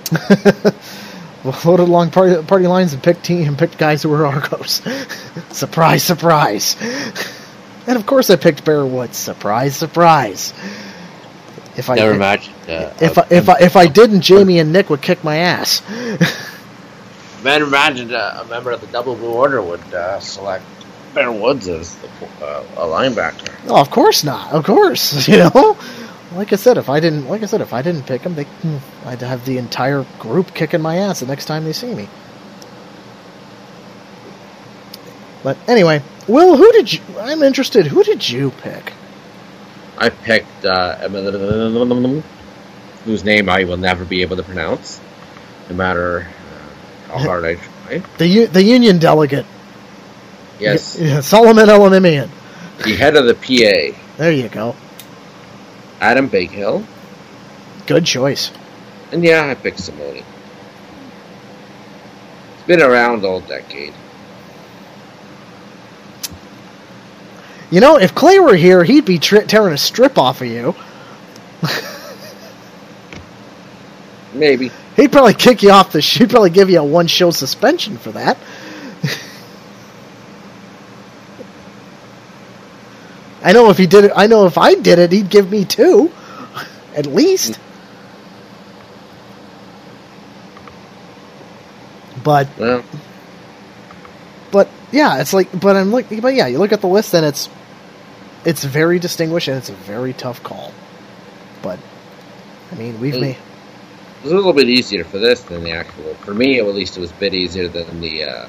[1.44, 4.82] voted along party, party lines and picked team and picked guys who were Argos.
[5.52, 6.76] surprise, surprise.
[7.88, 9.18] and of course, I picked Bear Woods.
[9.18, 10.52] Surprise, surprise.
[11.76, 12.56] If I Never imagined.
[12.70, 15.82] Uh, if I, if I if I didn't, Jamie and Nick would kick my ass.
[17.44, 20.64] never imagined uh, a member of the Double Blue Order would uh, select
[21.14, 22.08] Bear Woods as the,
[22.46, 23.54] uh, a linebacker.
[23.68, 24.52] Oh, of course not.
[24.54, 25.78] Of course, you know.
[26.36, 28.46] Like I said, if I didn't, like I said, if I didn't pick him, they,
[28.46, 32.10] hmm, I'd have the entire group kicking my ass the next time they see me.
[35.44, 37.02] But anyway, Will, who did you?
[37.20, 37.88] I'm interested.
[37.88, 38.94] Who did you pick?
[40.04, 40.98] I picked uh,
[43.06, 45.00] whose name I will never be able to pronounce,
[45.70, 46.28] no matter
[47.08, 48.04] uh, how hard I try.
[48.18, 49.46] The the Union delegate.
[50.60, 52.30] Yes, yeah, Solomon Elimimian.
[52.84, 54.76] the head of the PA, There you go.
[56.02, 56.86] Adam Bighill,
[57.88, 58.52] Good choice.
[59.14, 60.18] and yeah, I picked Simone.
[62.58, 63.94] It's been around all decade.
[67.74, 70.76] You know, if Clay were here, he'd be tri- tearing a strip off of you.
[74.32, 74.70] Maybe.
[74.96, 76.00] He'd probably kick you off the.
[76.00, 78.38] He'd probably give you a one show suspension for that.
[83.44, 84.12] I know if he did it.
[84.16, 86.12] I know if I did it, he'd give me two,
[86.96, 87.58] at least.
[92.24, 92.84] But Well,
[94.52, 95.60] but yeah, it's like.
[95.60, 96.22] But I'm like.
[96.22, 97.50] But yeah, you look at the list and it's
[98.46, 100.72] it's very distinguished and it's a very tough call.
[101.62, 101.80] But
[102.72, 103.36] I mean, we've made.
[103.38, 106.14] it was a little bit easier for this than the actual.
[106.16, 108.48] For me, at least, it was a bit easier than the uh,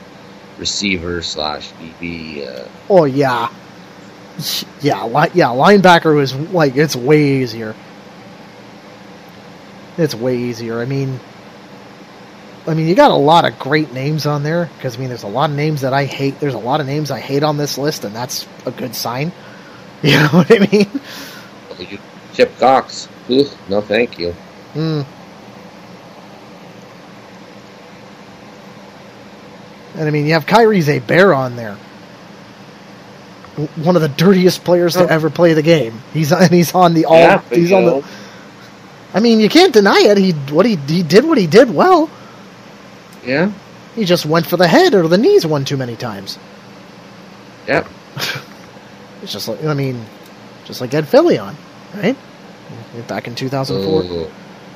[0.59, 2.47] receiver slash DB.
[2.47, 3.53] Uh, Oh yeah,
[4.81, 5.47] yeah, li- yeah.
[5.49, 7.75] Linebacker was like it's way easier.
[9.97, 10.81] It's way easier.
[10.81, 11.21] I mean,
[12.67, 15.23] I mean, you got a lot of great names on there because I mean, there's
[15.23, 16.41] a lot of names that I hate.
[16.41, 19.31] There's a lot of names I hate on this list, and that's a good sign.
[20.09, 20.91] You know what I mean?
[21.79, 21.99] you-
[22.35, 23.09] Chip Cox.
[23.31, 24.33] Ooh, no, thank you.
[24.75, 25.01] Hmm.
[29.97, 31.77] And I mean, you have Kyries Hebert on there.
[33.77, 35.07] One of the dirtiest players Oh.
[35.07, 36.01] to ever play the game.
[36.13, 37.17] He's and he's on the all.
[37.17, 38.09] yeah, he's on know, the.
[39.15, 40.19] I mean, you can't deny it.
[40.19, 42.11] He what he he did what he did well.
[43.25, 43.53] yeah,
[43.95, 46.39] He just went for the head or the knees one too many times.
[47.69, 47.87] yeah.
[49.25, 50.05] It's just like I mean,
[50.67, 51.57] just like Ed Philion,
[51.95, 52.17] right?
[53.09, 54.03] Back in 2004.
[54.03, 54.31] Ooh.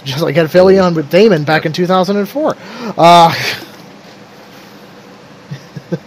[0.05, 2.57] Just like Ed Philion with Damon back in 2004.
[2.97, 3.35] Uh,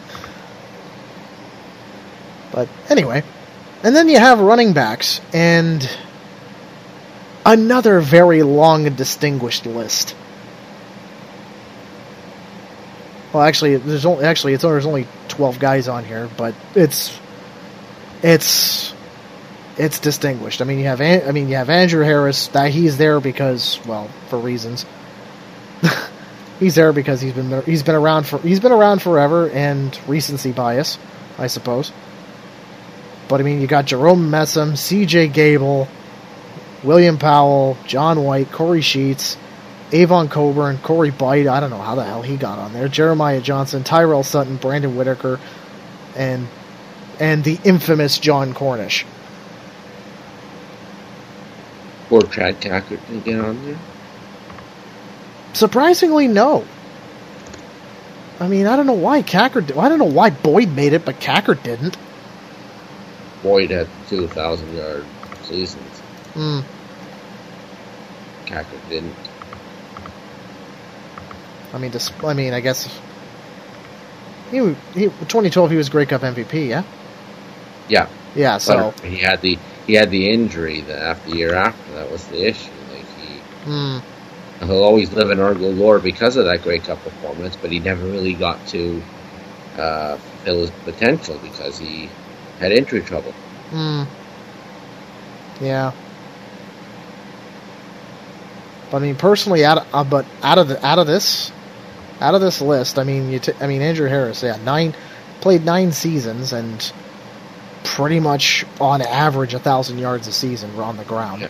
[2.52, 3.22] but anyway,
[3.84, 5.88] and then you have running backs and
[7.46, 10.16] another very long and distinguished list.
[13.34, 17.21] Well, actually, there's only actually it's there's only 12 guys on here, but it's
[18.24, 18.94] it's
[19.78, 20.62] it's distinguished.
[20.62, 24.08] I mean, you have I mean you have Andrew Harris that he's there because well
[24.30, 24.86] for reasons.
[26.60, 30.52] he's there because he's been he's been around for he's been around forever and recency
[30.52, 30.98] bias,
[31.38, 31.92] I suppose.
[33.28, 35.30] But I mean, you got Jerome Messam, C.J.
[35.30, 35.88] Gable,
[36.84, 39.38] William Powell, John White, Kory Sheets,
[39.94, 41.48] Avon Cobourne, Cory Boyd.
[41.48, 42.90] I don't know how the hell he got on there.
[42.90, 45.40] Jeremiah Johnson, Tyrell Sutton, Brandon Whitaker,
[46.16, 46.48] and
[47.22, 49.06] and the infamous Jon Cornish.
[52.10, 53.78] Or Chad Kackert didn't get on there.
[55.54, 56.66] Surprisingly, no.
[58.40, 59.78] I mean, I don't know why Kackert.
[59.78, 61.96] I don't know why Boyd made it, but Kackert didn't.
[63.44, 65.06] Boyd had 2,000 yard
[65.44, 66.00] seasons.
[66.34, 66.62] Hmm.
[68.46, 69.16] Kackert didn't.
[71.72, 71.94] I mean,
[72.24, 72.86] I mean, I guess
[74.50, 74.58] he,
[74.94, 76.68] he 2012 he was Grey Cup MVP.
[76.68, 76.84] Yeah.
[77.88, 78.58] Yeah, Yeah.
[78.58, 78.94] So.
[79.02, 79.58] but he had the
[79.88, 81.94] he had the injury the after the year after.
[81.94, 82.72] That was the issue.
[82.94, 83.98] Like he Hmm.
[84.66, 88.06] he'll always live in Argo lore because of that Grey Cup performance, but he never
[88.06, 89.02] really got to
[89.78, 92.10] uh, fulfill his potential because he
[92.60, 93.32] had injury trouble.
[93.72, 94.04] Hmm.
[95.60, 95.92] Yeah.
[98.92, 101.52] But I mean, personally, out of, uh, but out of the out of this,
[102.20, 103.40] out of this list, I mean, you.
[103.40, 104.94] T- I mean, Andrew Harris, yeah, nine
[105.40, 106.92] played nine seasons and
[107.96, 111.48] pretty much on average a thousand yards a season on the ground, Yeah.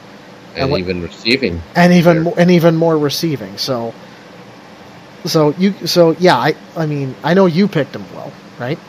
[0.54, 1.62] And And what- even receiving.
[1.76, 3.58] and even more, and even more receiving.
[3.58, 3.94] So,
[5.26, 8.80] so you, so yeah, I, I mean, I know you picked him well, right?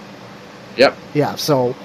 [0.77, 0.97] Yep.
[1.15, 1.77] Yeah, so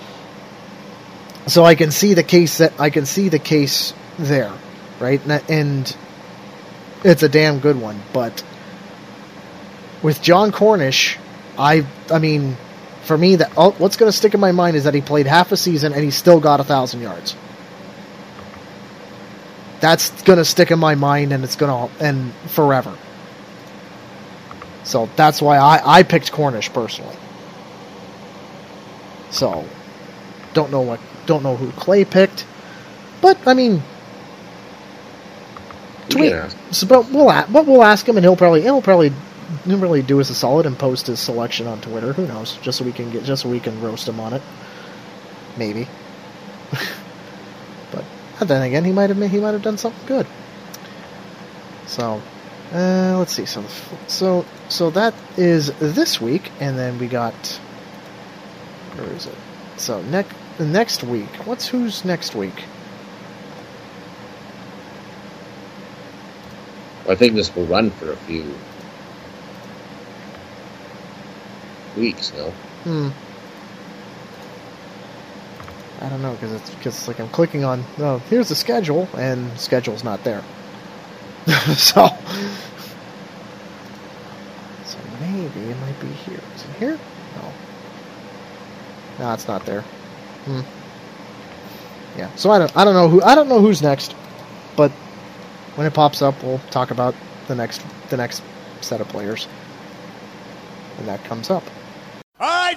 [1.48, 4.52] so I can see the case that I can see the case there,
[5.00, 5.22] right?
[5.26, 5.98] And, and
[7.04, 8.44] it's a damn good one, but
[10.02, 11.18] with Jon Cornish,
[11.58, 12.56] I I mean,
[13.08, 15.26] for me that oh, what's going to stick in my mind is that he played
[15.26, 17.36] half a season and he still got a thousand yards.
[19.80, 22.96] That's going to stick in my mind and it's going to and forever.
[24.84, 27.16] So that's why I, I picked Cornish personally.
[29.30, 29.66] So,
[30.54, 32.46] don't know what, don't know who Clay picked,
[33.22, 33.84] but I mean,
[36.10, 36.32] Tweet.
[36.32, 36.58] ask.
[36.72, 39.12] so, but we'll but we'll ask him, and he'll probably he'll probably
[39.66, 42.14] really do us a solid and post his selection on Twitter.
[42.14, 42.58] Who knows?
[42.58, 44.42] Just so we can get just so we can roast him on it.
[45.58, 45.88] Maybe.
[47.92, 48.06] but
[48.48, 50.28] then again, he might have he might have done something good.
[51.88, 52.22] So,
[52.74, 53.46] uh, let's see.
[53.46, 53.64] So,
[54.08, 57.34] so so that is this week, and then we got
[58.96, 59.36] where is it?
[59.78, 61.30] So next next week.
[61.46, 62.64] What's who's next week?
[67.08, 68.54] I think this will run for a few
[71.98, 72.50] weeks now.
[72.84, 73.10] Hmm.
[76.00, 79.60] I don't know because it's because like I'm clicking on oh here's the schedule and
[79.60, 80.44] schedule's not there.
[81.76, 82.08] so
[84.86, 86.40] so maybe it might be here.
[86.56, 87.00] Is it here?
[87.36, 87.54] No.
[89.20, 89.82] No, it's not there.
[90.46, 90.62] Hmm.
[92.18, 92.34] Yeah.
[92.36, 94.16] So I don't I don't know who I don't know who's next,
[94.76, 94.92] but
[95.76, 97.16] when it pops up, we'll talk about
[97.48, 98.44] the next the next
[98.82, 99.46] set of players
[100.98, 101.64] when that comes up.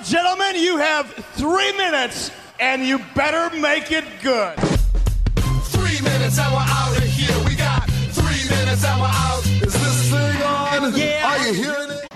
[0.01, 4.57] All right, gentlemen, you have three minutes, and you better make it good.
[4.57, 7.45] Three minutes and we're out of here.
[7.45, 9.45] We got three minutes and we're out.
[9.47, 10.97] Is this thing on?
[10.97, 11.27] Yeah.
[11.29, 12.07] Are you hearing it?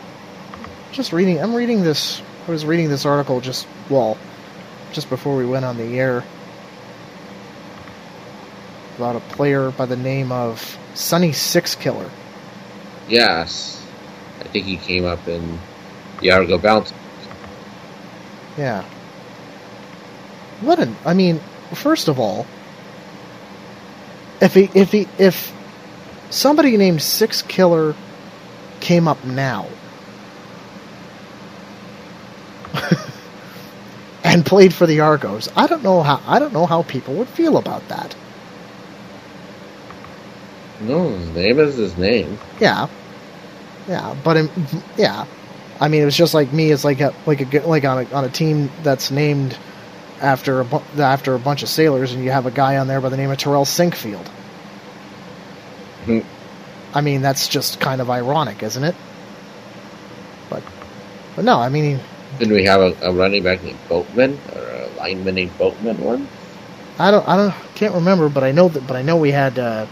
[0.93, 4.17] just reading i'm reading this i was reading this article just well
[4.93, 6.23] just before we went on the air
[8.97, 12.09] about a player by the name of Sonny Sixkiller
[13.09, 13.85] Yes.
[14.41, 15.59] I think he came up in
[16.21, 16.93] the Argo Bounce.
[18.57, 18.85] Yeah.
[20.61, 21.41] What an i mean
[21.75, 22.47] first of all
[24.41, 25.53] if he if he if
[26.31, 27.95] somebody named Sixkiller
[28.81, 29.67] came up now
[34.25, 37.29] and played for the argos i don't know how i don't know how people would
[37.29, 38.15] feel about that.
[40.81, 42.39] No, his name is his name.
[42.61, 42.89] Yeah,
[43.89, 44.51] yeah, but in,
[44.97, 45.25] yeah,
[45.81, 46.71] I mean, it was just like me.
[46.71, 49.57] It's like a, like a like on a on a team that's named
[50.21, 53.01] after a bu- after a bunch of sailors, and you have a guy on there
[53.01, 54.27] by the name of Terrell Sinkfield.
[56.05, 56.21] Hmm.
[56.95, 58.95] I mean, that's just kind of ironic, isn't it?
[60.49, 60.63] But
[61.35, 61.99] but no, I mean,
[62.39, 66.29] Didn't we have a, a running back named Boatman or a lineman named Boatman one?
[66.99, 69.59] I don't I don't can't remember, but I know that but I know we had
[69.59, 69.87] uh,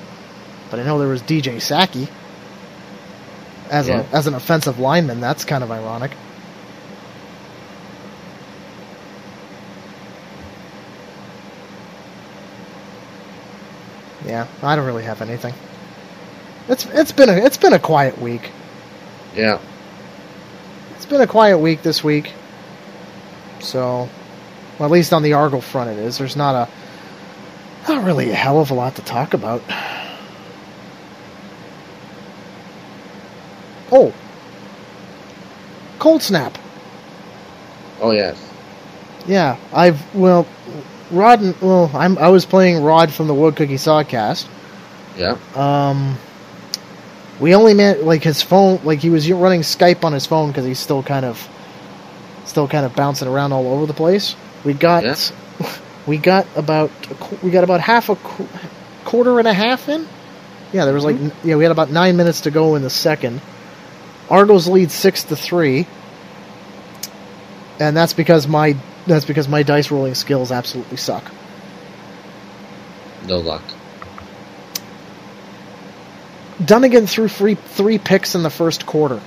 [0.70, 2.08] but I know there was DJ Saki
[3.72, 4.04] as Yeah.
[4.12, 5.20] a as an offensive lineman.
[5.20, 6.12] That's kind of ironic.
[14.26, 15.54] Yeah, I don't really have anything.
[16.68, 18.50] It's it's been a it's been a quiet week.
[19.34, 19.58] Yeah.
[20.96, 22.32] It's been a quiet week this week.
[23.60, 24.08] So,
[24.78, 26.18] well, at least on the Argle front, it is.
[26.18, 29.62] There's not a not really a hell of a lot to talk about.
[33.92, 34.12] Oh,
[35.98, 36.56] cold snap.
[38.00, 38.36] Oh yes.
[39.26, 40.46] Yeah, I've well,
[41.10, 41.40] Rod.
[41.40, 44.46] and- Well, I'm I was playing Rod from the Wood Cookie Sawcast.
[45.16, 45.36] Yeah.
[45.54, 46.16] Um,
[47.38, 48.80] we only met like his phone.
[48.82, 51.46] Like he was running Skype on his phone because he's still kind of,
[52.46, 54.34] still kind of bouncing around all over the place.
[54.64, 55.16] We got, Yeah.
[56.06, 56.90] we got about
[57.42, 58.48] we got about half a qu-
[59.04, 60.08] quarter and a half in.
[60.72, 62.90] Yeah, there was like n- yeah we had about nine minutes to go in the
[62.90, 63.40] second.
[64.32, 65.86] Argos lead six to three,
[67.78, 68.76] and that's because my
[69.06, 71.30] that's because my dice rolling skills absolutely suck.
[73.22, 73.62] No luck.
[76.60, 79.22] Dunigan threw three three picks in the first quarter.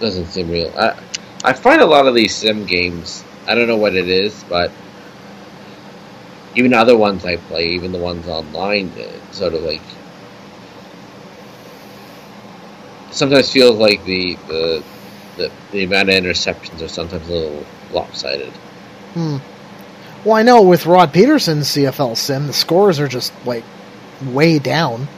[0.00, 0.72] Doesn't seem real.
[0.78, 0.94] I
[1.44, 3.24] I find a lot of these sim games.
[3.46, 4.72] I don't know what it is, but
[6.54, 9.82] even other ones I play, even the ones online, uh, sort of like
[13.10, 14.84] sometimes feels like the the
[15.36, 18.52] the, the amount of interceptions are sometimes a little lopsided.
[19.14, 19.38] Hmm.
[20.24, 23.64] Well, I know with Rod Pedersen's CFL sim, the scores are just like
[24.22, 25.08] way down.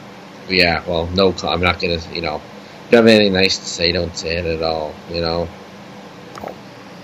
[0.48, 3.92] Yeah, well, no, I'm not gonna, you know, if you have anything nice to say,
[3.92, 5.48] don't say it at all, you know.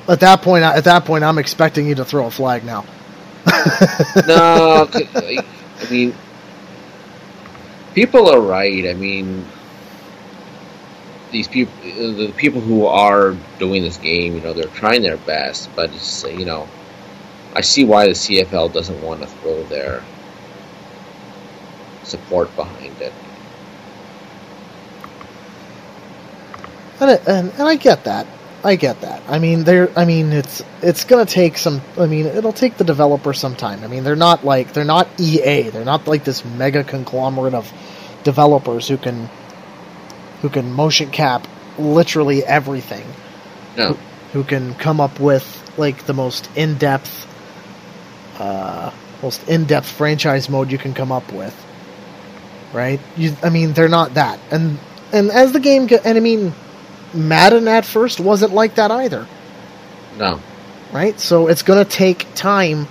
[0.08, 2.84] At that point, at that point, I'm expecting you to throw a flag now.
[4.26, 6.14] No, I mean,
[7.94, 8.88] people are right.
[8.88, 9.46] I mean,
[11.30, 15.74] these people, the people who are doing this game, you know, they're trying their best,
[15.74, 16.68] but it's, you know,
[17.54, 20.02] I see why the CFL doesn't want to throw their
[22.04, 23.12] support behind it.
[27.00, 28.26] And, and uh, and I get that.
[28.62, 29.22] I get that.
[29.28, 29.90] I mean, they're.
[29.98, 31.80] I mean, it's it's gonna take some.
[31.98, 33.82] I mean, it'll take the developer some time.
[33.84, 35.70] I mean, they're not like they're not EA.
[35.70, 37.72] They're not like this mega conglomerate of
[38.22, 39.30] developers who can
[40.42, 41.46] who can motion cap
[41.78, 43.06] literally everything.
[43.78, 43.96] No,
[44.32, 45.44] who can come up with
[45.78, 47.26] like the most in-depth
[48.38, 48.90] uh,
[49.22, 51.54] most in-depth franchise mode you can come up with
[52.72, 54.78] right you i mean they're not that and
[55.12, 56.52] and as the game and i mean
[57.14, 59.26] madden at first wasn't like that either.
[60.18, 60.40] No,
[60.92, 61.18] right?
[61.20, 62.88] So it's going to take time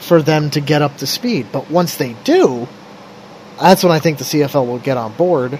[0.00, 1.48] for them to get up to speed.
[1.52, 2.68] But once they do
[3.60, 5.58] that's when i think the cfl will get on board.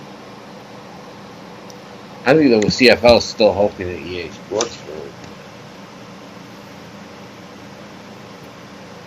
[2.26, 5.12] I think the CFL is still hoping that EA Sports will.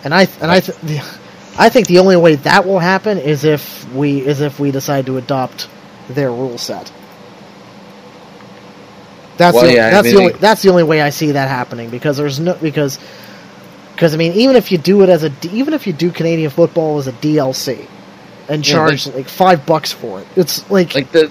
[0.04, 0.78] And I and I th-
[1.58, 5.06] I think the only way that will happen is if we is if we decide
[5.06, 5.68] to adopt
[6.08, 6.92] their rule set.
[9.42, 11.48] That's Well, the, yeah, I mean, the only that's the only way I see that
[11.48, 12.98] happening because there's no because
[13.94, 16.50] because I mean even if you do it as a even if you do Canadian
[16.50, 17.88] football as a DLC
[18.48, 21.30] and Yeah, charge like five bucks for it, it's like, Like the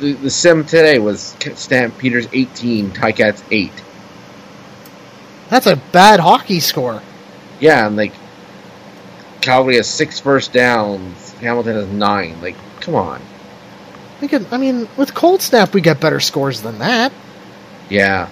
[0.00, 3.72] the, the sim today was Stampeders 18, Ticats 8.
[5.50, 7.02] that's a bad hockey score.
[7.60, 8.14] Yeah, and like
[9.42, 12.40] Calgary has six first downs, Hamilton has nine.
[12.40, 13.20] Like, come on.
[14.20, 17.12] We could, I mean, with Cold Snap we get better scores than that.
[17.88, 18.28] Yeah.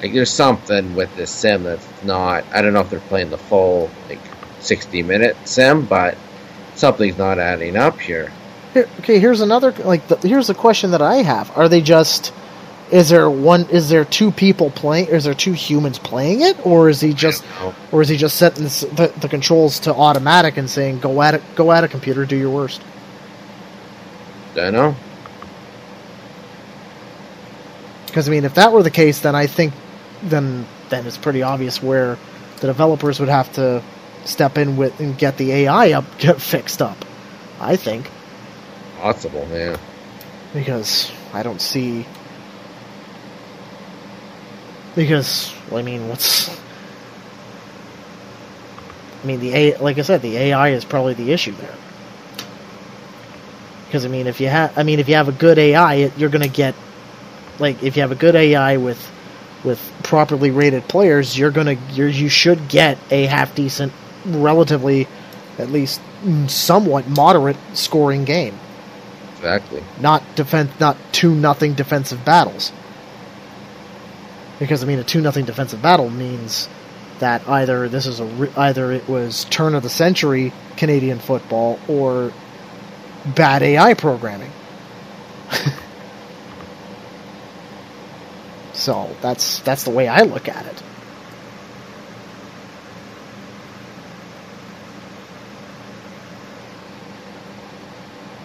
[0.00, 3.38] Like there's something with this sim that's not I don't know if they're playing the
[3.38, 4.20] full like
[4.60, 6.16] sixty minute sim, but
[6.74, 8.32] something's not adding up here.
[8.72, 12.32] Here, okay, here's another like the, here's the question that I have: Are they just
[12.90, 15.06] is there one is there two people playing?
[15.06, 17.44] Is there two humans playing it, or is he just
[17.90, 21.42] or is he just setting the, the controls to automatic and saying go at it,
[21.54, 22.82] go at a computer, do your worst?
[24.58, 24.96] I know.
[28.06, 29.74] Because I mean, if that were the case, then I think
[30.22, 32.18] then then it's pretty obvious where
[32.60, 33.82] the developers would have to
[34.24, 37.04] step in with and get the AI up get fixed up.
[37.60, 38.10] I think.
[38.98, 39.76] Possible, yeah.
[40.54, 42.06] because I don't see.
[44.94, 46.48] Because I mean, what's?
[49.22, 51.74] I mean, the A, like I said, the AI is probably the issue there.
[53.94, 56.18] Because I mean, if you have, I mean, if you have a good AI, it,
[56.18, 56.74] you're gonna get,
[57.60, 58.98] like, if you have a good AI with,
[59.62, 63.92] with properly rated players, you're gonna, you're, you should get a half decent,
[64.26, 65.06] relatively,
[65.58, 68.58] at least mm, somewhat moderate scoring game
[69.36, 69.84] Exactly.
[70.00, 72.72] not defense, not two nothing defensive battles.
[74.58, 76.68] Because I mean, a two nothing defensive battle means
[77.20, 81.78] that either this is a re- either it was turn of the century Canadian football
[81.86, 82.32] or
[83.26, 84.52] bad AI programming.
[88.72, 90.82] so that's that's the way I look at it.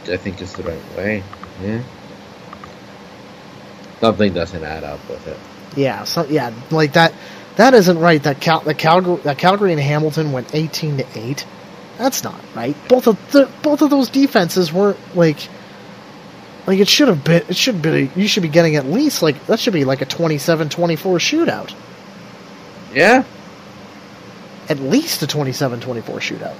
[0.09, 1.23] I think it's the right way.
[1.61, 1.81] Yeah.
[4.01, 5.37] Something doesn't add up with it.
[5.75, 7.13] Yeah, so yeah, like that.
[7.57, 8.21] That isn't right.
[8.23, 11.45] That Cal, the Calgary, that Calgary and Hamilton went eighteen to eight.
[11.99, 12.77] That's not right.
[12.87, 15.49] Both of the both of those defenses weren't like,
[16.65, 17.43] like it should have been.
[17.49, 18.09] It should be.
[18.15, 21.75] You should be getting at least like that should be like a 27-24 shootout.
[22.93, 23.25] Yeah.
[24.69, 26.55] At least a 27-24 shootout.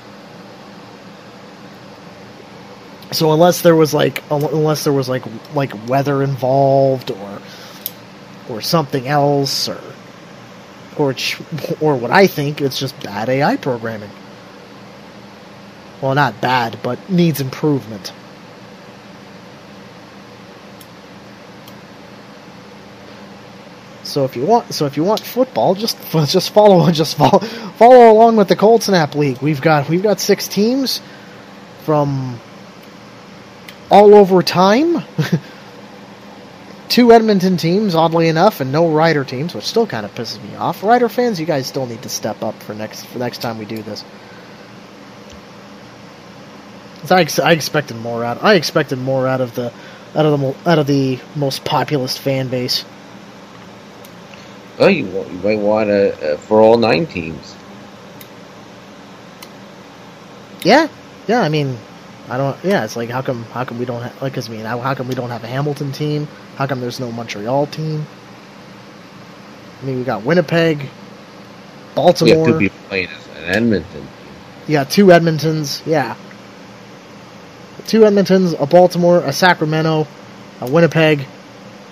[3.14, 5.24] So unless there was like unless there was like
[5.56, 7.42] like weather involved or
[8.50, 9.80] or something else or
[10.98, 11.16] or
[11.80, 14.12] or what I think it's just bad AI programming.
[16.02, 18.14] Well, not bad, but needs improvement.
[24.10, 25.98] So if you want, so if you want football, just
[26.28, 29.42] just follow just follow follow along with the Cold Snap League.
[29.42, 31.02] We've got we've got six teams
[31.86, 32.40] from
[33.92, 35.04] all over time.
[36.90, 40.56] Two Edmonton teams, oddly enough, and no Rider teams, which still kind of pisses me
[40.56, 40.82] off.
[40.82, 43.66] Rider fans, you guys still need to step up for next for next time we
[43.66, 44.04] do this.
[47.10, 48.44] I, ex- I expected more out.
[48.44, 49.74] I expected more out of the
[50.16, 52.86] out of the mo- out of the most populist fan base.
[54.80, 57.56] Oh, you, you might want a, a uh, for all nine teams.
[60.64, 60.88] Yeah,
[61.28, 61.42] yeah.
[61.42, 61.78] I mean,
[62.30, 62.58] I don't.
[62.64, 64.94] Yeah, it's like how come how come we don't have like 'cause I mean how,
[64.96, 66.28] come we don't have a Hamilton team?
[66.56, 68.06] How come there's no Montreal team?
[69.82, 70.90] I mean, we got Winnipeg,
[71.96, 72.36] Baltimore.
[72.36, 74.08] We have two people playing as an Edmonton.
[74.68, 75.86] Yeah, two Edmontons.
[75.86, 76.16] Yeah,
[77.88, 80.08] two Edmontons, a Baltimore, a Sacramento,
[80.62, 81.26] a Winnipeg,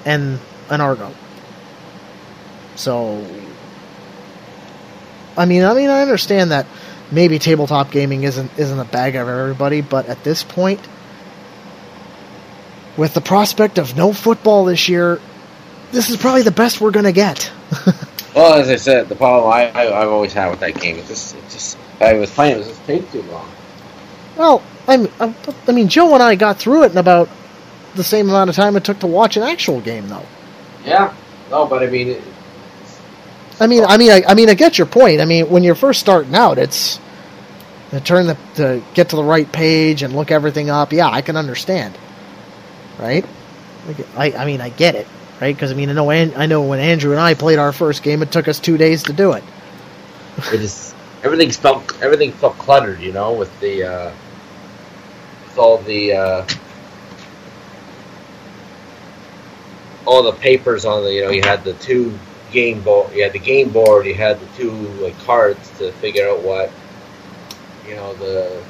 [0.06, 1.14] and an Argo.
[2.76, 3.26] So,
[5.36, 6.68] I mean, I mean, I understand that
[7.12, 10.80] maybe tabletop gaming isn't isn't a bag of everybody, but at this point,
[12.96, 15.20] with the prospect of no football this year,
[15.92, 17.52] this is probably the best we're gonna get.
[18.38, 21.08] Well, as I said, the problem I, I I've always had with that game is
[21.08, 23.50] just it just I was playing it was just take too long.
[24.38, 25.36] Well, I'm, I'm,
[25.68, 27.30] I mean, Joe and I got through it in about
[27.96, 30.26] the same amount of time it took to watch an actual game, though.
[30.86, 31.14] Yeah.
[31.50, 32.24] No, but I mean, it,
[33.60, 35.20] I mean, I mean, I, I mean, I get your point.
[35.22, 37.00] I mean, when you're first starting out, it's
[37.92, 40.92] to turn the to get to the right page and look everything up.
[40.94, 41.98] Yeah, I can understand,
[43.00, 43.26] right?
[44.16, 45.08] I, I mean, I get it,
[45.42, 45.56] right?
[45.56, 48.04] Because I mean, I know, An- I know when Andrew and I played our first
[48.04, 49.44] game, it took us two days to do it.
[50.54, 54.27] It just everything felt everything felt cluttered, you know, with the uh, with
[55.58, 56.48] all the uh,
[60.06, 62.18] all the papers on the you know you had the two
[62.52, 66.30] game board you had the game board you had the two like cards to figure
[66.30, 66.72] out what
[67.88, 68.64] you know the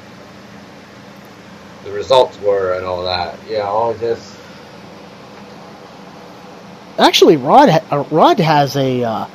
[1.84, 4.38] the results were and all that you know just
[6.98, 9.26] Actually, Rod uh, Rod has a uh,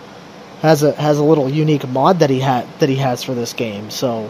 [0.61, 3.53] has a has a little unique mod that he had that he has for this
[3.53, 3.89] game.
[3.89, 4.29] So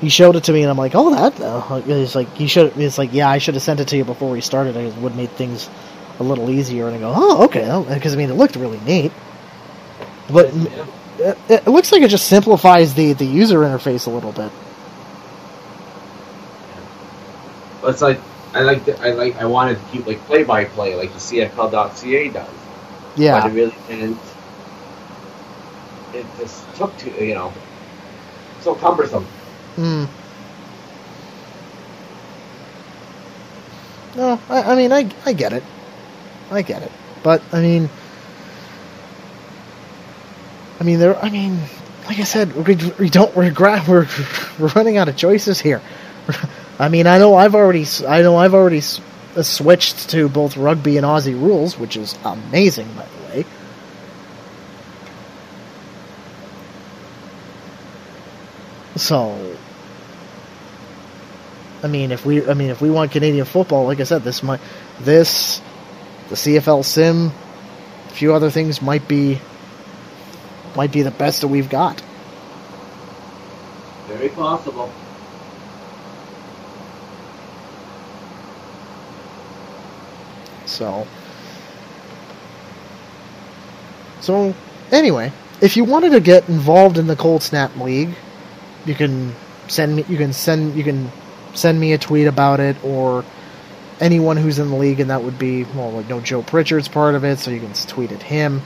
[0.00, 2.76] he showed it to me, and I'm like, "Oh, that." Uh, he's like, "You should."
[2.78, 4.76] It's like, "Yeah, I should have sent it to you before we started.
[4.76, 5.68] It would make things
[6.20, 9.12] a little easier." And I go, "Oh, okay," because I mean, it looked really neat.
[10.30, 10.52] But
[11.18, 14.50] it, it looks like it just simplifies the the user interface a little bit.
[17.86, 18.18] it's like
[18.54, 21.18] I like the, I like I wanted to keep like play by play like the
[21.18, 22.48] CFL.ca does
[23.14, 24.18] but Yeah, it really didn't.
[26.12, 27.52] It just took too, you know,
[28.60, 29.26] so cumbersome.
[29.76, 30.04] Hmm.
[34.16, 35.64] No, I, I mean, I, I get it.
[36.50, 36.92] I get it.
[37.22, 37.88] But, I mean,
[40.78, 41.58] I mean, there, I mean,
[42.06, 43.52] like I said, we, we don't, we're,
[43.88, 44.06] we're,
[44.58, 45.80] we're running out of choices here.
[46.78, 48.82] I mean, I know I've already, I know I've already
[49.36, 53.44] uh, switched to both rugby and Aussie rules, which is amazing, by the way.
[58.96, 59.53] So,
[61.84, 64.42] I mean, if we, I mean, if we want Canadian football, like I said, this
[64.42, 64.60] might,
[65.00, 65.60] this,
[66.30, 67.30] the CFL Sim,
[68.06, 69.38] a few other things might be,
[70.74, 72.02] might be the best that we've got.
[74.06, 74.90] Very possible.
[80.64, 81.06] So,
[84.22, 84.54] so
[84.90, 88.14] anyway, if you wanted to get involved in the Cold Snap League,
[88.86, 89.34] you can
[89.68, 90.04] send me.
[90.08, 90.76] You can send.
[90.76, 91.10] You can
[91.54, 93.24] send me a tweet about it, or
[94.00, 97.14] anyone who's in the league, and that would be well, like no Joe Pritchard's part
[97.14, 98.62] of it, so you can tweet at him.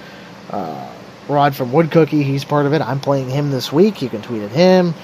[0.51, 0.93] Uh,
[1.28, 2.80] Rod from Wood Cookie, he's part of it.
[2.80, 4.01] I'm playing him this week.
[4.01, 4.95] You can tweet at him.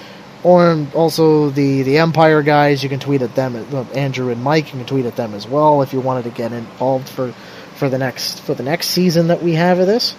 [0.43, 3.55] Or also the the Empire guys, you can tweet at them.
[3.55, 6.29] uh, Andrew and Mike, you can tweet at them as well if you wanted to
[6.29, 7.31] get involved for
[7.75, 10.15] for the next for the next season that we have of this.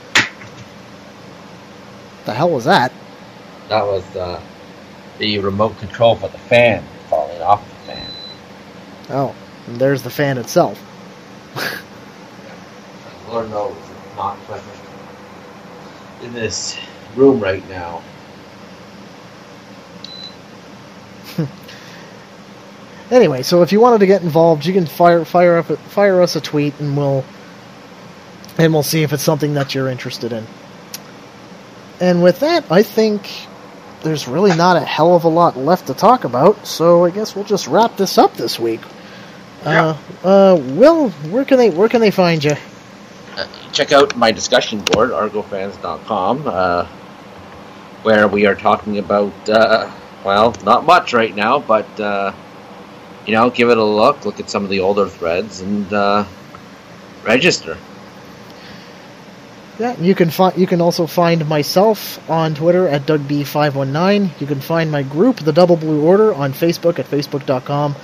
[2.25, 2.93] The hell was that?
[3.69, 4.41] That was uh,
[5.19, 6.85] the remote control for the fan
[7.37, 8.11] falling off the fan.
[9.11, 9.35] Oh,
[9.67, 10.81] and there's the fan itself.
[13.29, 14.77] Lord knows it's not pleasant
[16.23, 16.79] in this
[17.15, 18.03] room right now.
[23.09, 26.35] Anyway, so if you wanted to get involved, you can fire fire up fire us
[26.35, 27.25] a tweet, and we'll
[28.59, 30.45] and we'll see if it's something that you're interested in.
[32.01, 33.31] And with that, I think
[34.03, 36.67] there's really not a hell of a lot left to talk about.
[36.67, 38.81] So I guess we'll just wrap this up this week.
[39.65, 42.57] Uh, uh, Will, where can they where can they find you?
[43.77, 46.87] check out my discussion board, argofans.com, uh,
[48.03, 49.91] where we are talking about, uh,
[50.25, 52.33] well, not much right now, but, uh,
[53.27, 56.25] you know, give it a look, look at some of the older threads, and uh,
[57.23, 57.77] register.
[59.79, 64.41] Yeah, you can find you can also find myself on Twitter at DougB519.
[64.41, 67.95] You can find my group, the Double Blue Order, on Facebook at facebook.com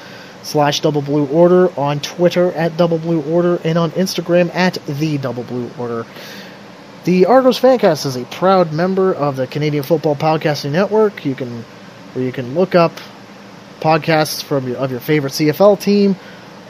[0.43, 5.17] slash Double Blue Order, on Twitter at Double Blue Order, and on Instagram at the
[5.17, 6.05] Double Blue Order.
[7.05, 11.25] The Argos Fancast is a proud member of the Canadian Football Podcasting Network.
[11.25, 11.65] You can
[12.13, 12.93] where you can look up
[13.81, 16.17] podcasts from your, of your favorite CFL team,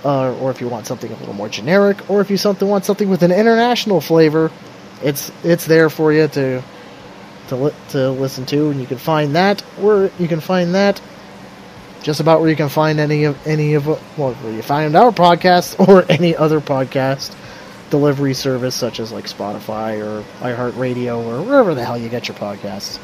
[0.05, 2.85] uh, or if you want something a little more generic, or if you something want
[2.85, 4.53] something with an international flavor,
[5.05, 6.63] it's it's there for you to
[7.49, 11.01] to li- to listen to, and you can find that where you can find that
[12.03, 15.11] just about where you can find any of any of well where you find our
[15.11, 17.35] podcast or any other podcast
[17.91, 22.37] delivery service such as like Spotify or iHeartRadio or wherever the hell you get your
[22.37, 22.99] podcasts.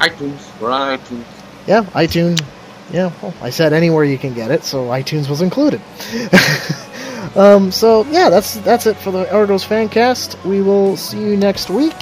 [0.00, 1.24] iTunes, we're iTunes.
[1.66, 2.42] Yeah, iTunes.
[2.90, 5.80] Yeah, well, I said anywhere you can get it, so iTunes was included.
[7.36, 10.42] um, so yeah, that's that's it for the Argos Fancast.
[10.44, 12.00] We will see you next week.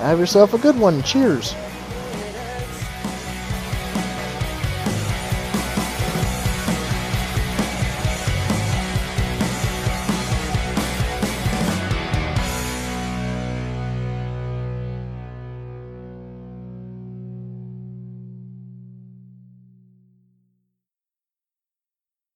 [0.00, 1.02] Have yourself a good one.
[1.02, 1.54] Cheers.